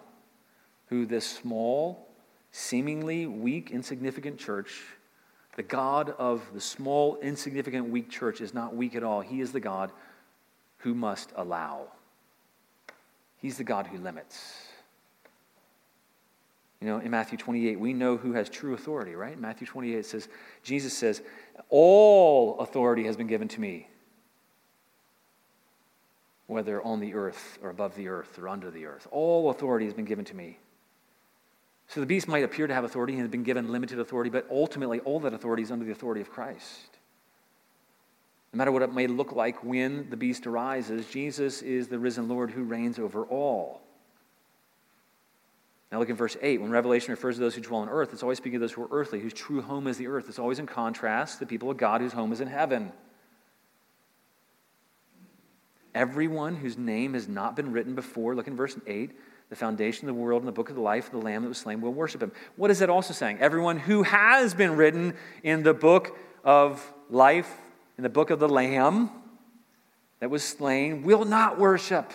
[0.87, 2.09] who this small,
[2.51, 4.85] seemingly weak, insignificant church,
[5.57, 9.21] the God of the small, insignificant, weak church is not weak at all.
[9.21, 9.93] He is the God
[10.79, 11.89] who must allow.
[13.37, 14.69] He's the God who limits.
[16.85, 19.41] You know, in Matthew 28, we know who has true authority, right?
[19.41, 20.29] Matthew 28 it says,
[20.63, 21.23] Jesus says,
[21.71, 23.89] All authority has been given to me,
[26.47, 29.09] whether on the earth or above the earth or under the earth.
[29.11, 30.59] All authority has been given to me.
[31.89, 34.47] So the beast might appear to have authority and has been given limited authority, but
[34.51, 36.99] ultimately all that authority is under the authority of Christ.
[38.53, 42.29] No matter what it may look like when the beast arises, Jesus is the risen
[42.29, 43.84] Lord who reigns over all.
[45.95, 46.61] Now look at verse 8.
[46.61, 48.83] When Revelation refers to those who dwell on earth, it's always speaking of those who
[48.83, 50.29] are earthly, whose true home is the earth.
[50.29, 52.91] It's always in contrast to the people of God whose home is in heaven.
[55.95, 59.13] Everyone whose name has not been written before, look in verse 8,
[59.51, 61.49] the foundation of the world and the book of the life of the Lamb that
[61.49, 62.33] was slain will worship him.
[62.57, 63.39] What is that also saying?
[63.39, 65.15] Everyone who has been written
[65.45, 67.57] in the book of life,
[67.97, 69.11] in the book of the Lamb
[70.19, 72.13] that was slain, will not worship.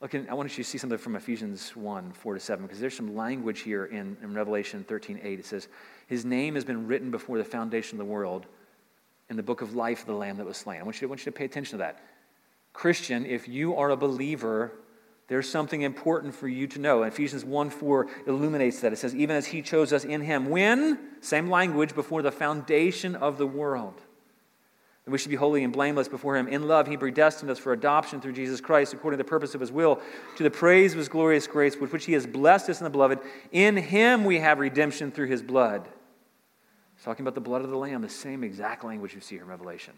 [0.00, 2.96] Look, I want you to see something from Ephesians 1 4 to 7, because there's
[2.96, 5.38] some language here in, in Revelation 13 8.
[5.38, 5.68] It says,
[6.06, 8.46] His name has been written before the foundation of the world
[9.28, 10.80] in the book of life of the Lamb that was slain.
[10.80, 12.02] I want you, to, I want you to pay attention to that.
[12.72, 14.72] Christian, if you are a believer,
[15.28, 17.02] there's something important for you to know.
[17.02, 18.94] Ephesians 1 4 illuminates that.
[18.94, 20.98] It says, Even as He chose us in Him, when?
[21.20, 24.00] Same language, before the foundation of the world.
[25.04, 26.48] That we should be holy and blameless before Him.
[26.48, 29.60] In love, He predestined us for adoption through Jesus Christ, according to the purpose of
[29.60, 30.00] His will,
[30.36, 32.90] to the praise of His glorious grace, with which He has blessed us in the
[32.90, 33.18] beloved.
[33.52, 35.88] In Him we have redemption through His blood.
[36.96, 39.44] He's talking about the blood of the Lamb, the same exact language you see here
[39.44, 39.94] in Revelation.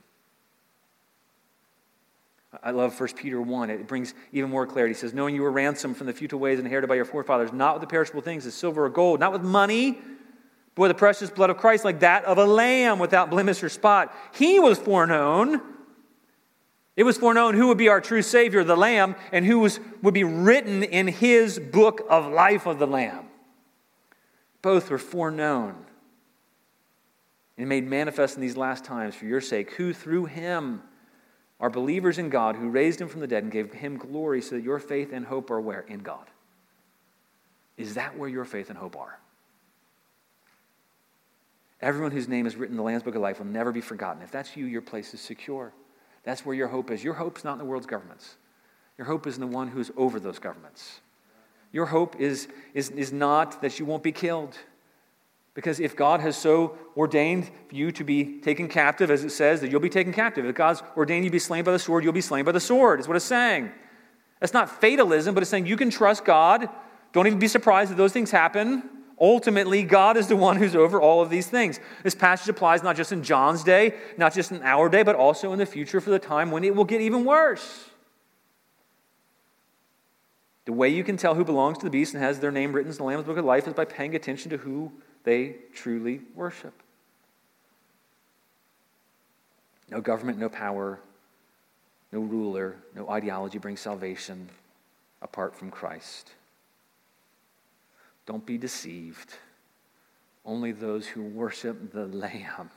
[2.63, 3.71] I love 1 Peter 1.
[3.71, 4.93] It brings even more clarity.
[4.93, 7.75] He says, Knowing you were ransomed from the futile ways inherited by your forefathers, not
[7.75, 9.99] with the perishable things as silver or gold, not with money
[10.77, 14.15] with the precious blood of Christ, like that of a lamb without blemish or spot.
[14.35, 15.61] He was foreknown.
[16.97, 20.15] It was foreknown who would be our true Savior, the Lamb, and who was, would
[20.15, 23.27] be written in his book of life of the Lamb.
[24.61, 25.87] Both were foreknown
[27.59, 30.83] and made manifest in these last times for your sake, who through him
[31.61, 34.57] are believers in God, who raised him from the dead and gave him glory, so
[34.57, 35.81] that your faith and hope are where?
[35.81, 36.27] In God.
[37.77, 39.19] Is that where your faith and hope are?
[41.83, 44.23] Everyone whose name is written in the Lamb's Book of Life will never be forgotten.
[44.23, 45.73] If that's you, your place is secure.
[46.23, 47.03] That's where your hope is.
[47.03, 48.37] Your hope's not in the world's governments.
[48.97, 51.01] Your hope is in the one who's over those governments.
[51.73, 54.57] Your hope is, is, is not that you won't be killed.
[55.55, 59.71] Because if God has so ordained you to be taken captive, as it says, that
[59.71, 60.47] you'll be taken captive.
[60.47, 62.61] If God's ordained you to be slain by the sword, you'll be slain by the
[62.61, 63.71] sword, is what it's saying.
[64.41, 66.69] That's not fatalism, but it's saying you can trust God.
[67.13, 68.89] Don't even be surprised that those things happen.
[69.23, 71.79] Ultimately, God is the one who's over all of these things.
[72.03, 75.53] This passage applies not just in John's day, not just in our day, but also
[75.53, 77.89] in the future for the time when it will get even worse.
[80.65, 82.91] The way you can tell who belongs to the beast and has their name written
[82.91, 84.91] in the Lamb's Book of Life is by paying attention to who
[85.23, 86.75] they truly worship.
[89.89, 90.99] No government, no power,
[92.11, 94.49] no ruler, no ideology brings salvation
[95.21, 96.33] apart from Christ.
[98.27, 99.35] Don't be deceived.
[100.45, 102.71] Only those who worship the Lamb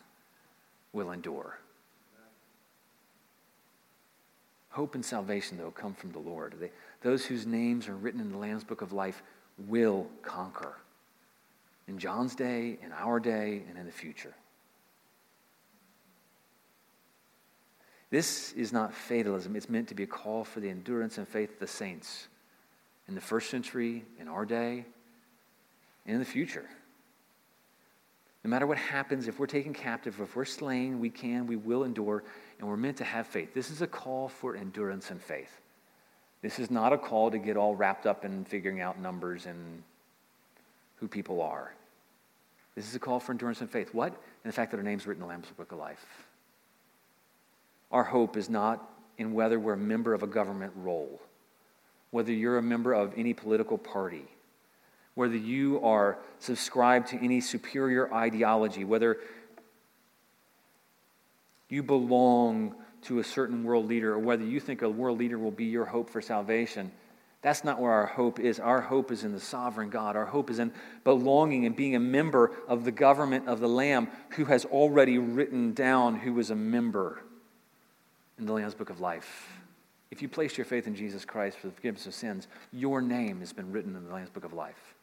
[0.94, 1.60] will endure.
[4.70, 6.56] Hope and salvation, though, come from the Lord.
[6.60, 6.72] They,
[7.02, 9.24] those whose names are written in the Lamb's book of life
[9.58, 10.76] will conquer
[11.88, 14.34] in John's day, in our day, and in the future.
[18.10, 19.56] This is not fatalism.
[19.56, 22.28] It's meant to be a call for the endurance and faith of the saints
[23.08, 24.86] in the first century, in our day,
[26.06, 26.66] in the future.
[28.44, 31.84] No matter what happens, if we're taken captive, if we're slain, we can, we will
[31.84, 32.24] endure,
[32.60, 33.56] and we're meant to have faith.
[33.56, 35.50] This is a call for endurance and faith.
[36.44, 39.82] This is not a call to get all wrapped up in figuring out numbers and
[40.98, 41.74] who people are.
[42.76, 43.96] This is a call for endurance and faith.
[43.96, 44.14] What?
[44.14, 46.06] In the fact that our name's written in the Lamb's Book of Life.
[47.92, 51.20] Our hope is not in whether we're a member of a government role,
[52.12, 54.26] whether you're a member of any political party,
[55.16, 59.18] whether you are subscribed to any superior ideology, whether
[61.70, 65.52] you belong to a certain world leader, or whether you think a world leader will
[65.52, 66.92] be your hope for salvation.
[67.42, 68.60] That's not where our hope is.
[68.60, 70.16] Our hope is in the sovereign God.
[70.16, 74.08] Our hope is in belonging and being a member of the government of the Lamb
[74.30, 77.22] who has already written down who is a member
[78.40, 79.52] in the Lamb's Book of Life.
[80.10, 83.40] If you place your faith in Jesus Christ for the forgiveness of sins, your name
[83.42, 84.95] has been written in the Lamb's Book of Life.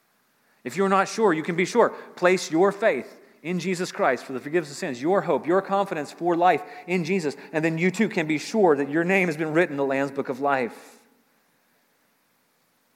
[0.65, 1.91] If you're not sure, you can be sure.
[2.17, 6.13] Place your faith in Jesus Christ for the forgiveness of sins, your hope, your confidence
[6.13, 9.37] for life in Jesus, and then you too can be sure that your name has
[9.37, 11.01] been written in the Lamb's Book of Life.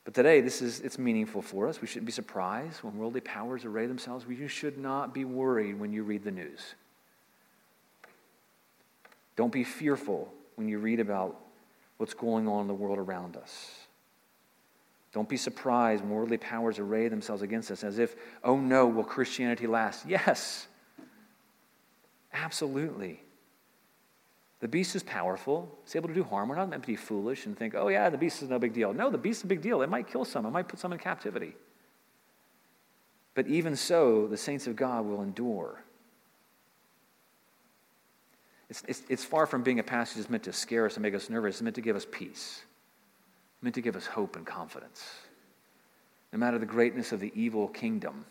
[0.04, 1.80] But today, this is it's meaningful for us.
[1.80, 4.24] We shouldn't be surprised when worldly powers array themselves.
[4.28, 6.60] You should not be worried when you read the news.
[9.34, 11.36] Don't be fearful when you read about
[11.96, 13.85] what's going on in the world around us.
[15.16, 19.02] Don't be surprised when worldly powers array themselves against us as if, oh no, will
[19.02, 20.04] Christianity last?
[20.06, 20.68] Yes,
[22.34, 23.22] absolutely.
[24.60, 25.74] The beast is powerful.
[25.84, 26.50] It's able to do harm.
[26.50, 28.74] We're not meant to be foolish and think, oh yeah, the beast is no big
[28.74, 28.92] deal.
[28.92, 29.80] No, the beast is a big deal.
[29.80, 31.54] It might kill some, it might put some in captivity.
[33.32, 35.82] But even so, the saints of God will endure.
[38.68, 41.14] It's, it's, it's far from being a passage that's meant to scare us and make
[41.14, 41.54] us nervous.
[41.54, 42.66] It's meant to give us peace
[43.62, 45.04] meant to give us hope and confidence.
[46.32, 48.24] No matter the greatness of the evil kingdom,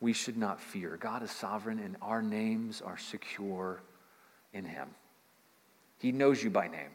[0.00, 0.96] we should not fear.
[1.00, 3.82] God is sovereign, and our names are secure
[4.52, 4.88] in Him.
[5.98, 6.90] He knows you by name,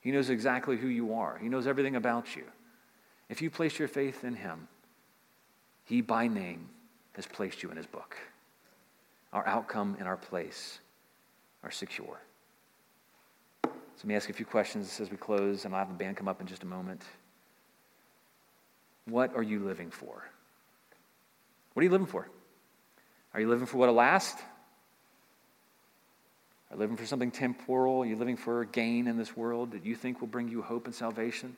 [0.00, 2.44] He knows exactly who you are, He knows everything about you.
[3.28, 4.66] If you place your faith in Him,
[5.84, 6.68] He by name
[7.12, 8.16] has placed you in His book.
[9.32, 10.80] Our outcome and our place
[11.62, 12.20] are secure.
[14.00, 15.94] So let me ask you a few questions as we close, and I'll have the
[15.94, 17.02] band come up in just a moment.
[19.04, 20.24] What are you living for?
[21.74, 22.26] What are you living for?
[23.34, 24.38] Are you living for what'll last?
[26.70, 27.98] Are you living for something temporal?
[27.98, 30.86] Are you living for gain in this world that you think will bring you hope
[30.86, 31.54] and salvation?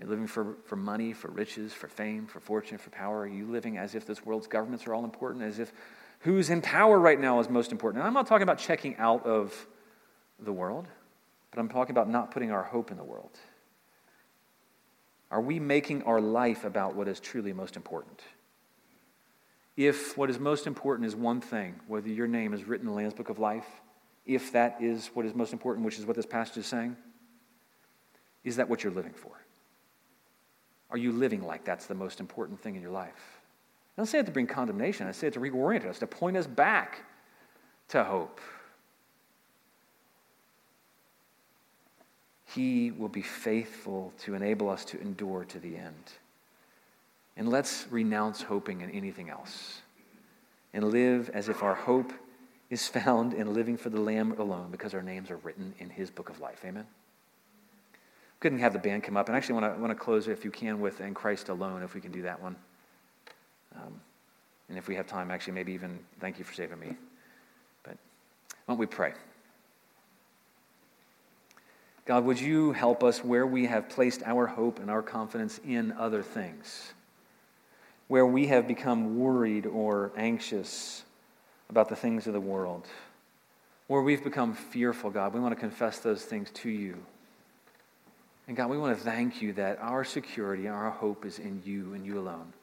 [0.00, 3.20] Are you living for, for money, for riches, for fame, for fortune, for power?
[3.20, 5.72] Are you living as if this world's governments are all important, as if
[6.18, 8.00] who's in power right now is most important?
[8.00, 9.68] And I'm not talking about checking out of
[10.40, 10.88] the world,
[11.50, 13.38] but I'm talking about not putting our hope in the world.
[15.30, 18.20] Are we making our life about what is truly most important?
[19.76, 22.96] If what is most important is one thing, whether your name is written in the
[22.96, 23.66] Lamb's Book of Life,
[24.26, 26.96] if that is what is most important, which is what this passage is saying,
[28.44, 29.32] is that what you're living for?
[30.90, 33.38] Are you living like that's the most important thing in your life?
[33.96, 35.06] I don't say it to bring condemnation.
[35.06, 37.04] I say it to reorient us, to point us back
[37.88, 38.40] to hope.
[42.58, 46.12] He will be faithful to enable us to endure to the end.
[47.36, 49.80] And let's renounce hoping in anything else
[50.74, 52.12] and live as if our hope
[52.68, 56.10] is found in living for the Lamb alone because our names are written in His
[56.10, 56.64] book of life.
[56.64, 56.84] Amen?
[58.40, 59.28] Couldn't have the band come up.
[59.28, 61.94] And actually, want to want to close, if you can, with In Christ Alone, if
[61.94, 62.56] we can do that one.
[63.76, 64.00] Um,
[64.68, 66.96] and if we have time, actually, maybe even thank you for saving me.
[67.84, 67.96] But
[68.66, 69.12] why don't we pray?
[72.08, 75.92] God, would you help us where we have placed our hope and our confidence in
[75.92, 76.94] other things?
[78.06, 81.04] Where we have become worried or anxious
[81.68, 82.86] about the things of the world?
[83.88, 86.96] Where we've become fearful, God, we want to confess those things to you.
[88.46, 91.92] And God, we want to thank you that our security our hope is in you
[91.92, 92.54] and you alone.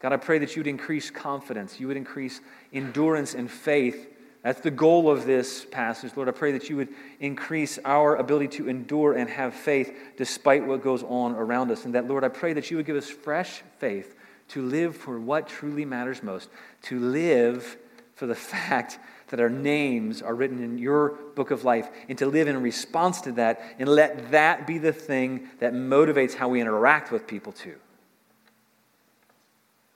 [0.00, 2.40] God, I pray that you would increase confidence, you would increase
[2.72, 4.08] endurance and faith
[4.42, 6.12] that's the goal of this passage.
[6.16, 6.88] Lord, I pray that you would
[7.18, 11.84] increase our ability to endure and have faith despite what goes on around us.
[11.84, 14.16] And that, Lord, I pray that you would give us fresh faith
[14.48, 16.48] to live for what truly matters most,
[16.82, 17.76] to live
[18.14, 22.26] for the fact that our names are written in your book of life, and to
[22.26, 26.60] live in response to that, and let that be the thing that motivates how we
[26.60, 27.76] interact with people too.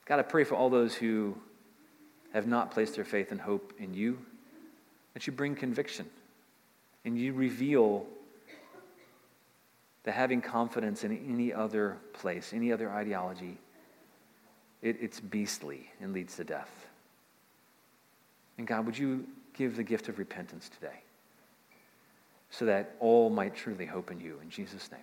[0.05, 1.37] God, I pray for all those who
[2.33, 4.19] have not placed their faith and hope in you
[5.15, 6.07] that you bring conviction
[7.05, 8.07] and you reveal
[10.05, 13.57] that having confidence in any other place, any other ideology,
[14.83, 16.87] it, it's beastly and leads to death.
[18.59, 21.01] And God, would you give the gift of repentance today
[22.51, 24.39] so that all might truly hope in you?
[24.43, 25.01] In Jesus' name,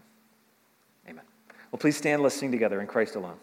[1.09, 1.25] amen.
[1.71, 3.37] Well, please stand, let's sing together in Christ alone.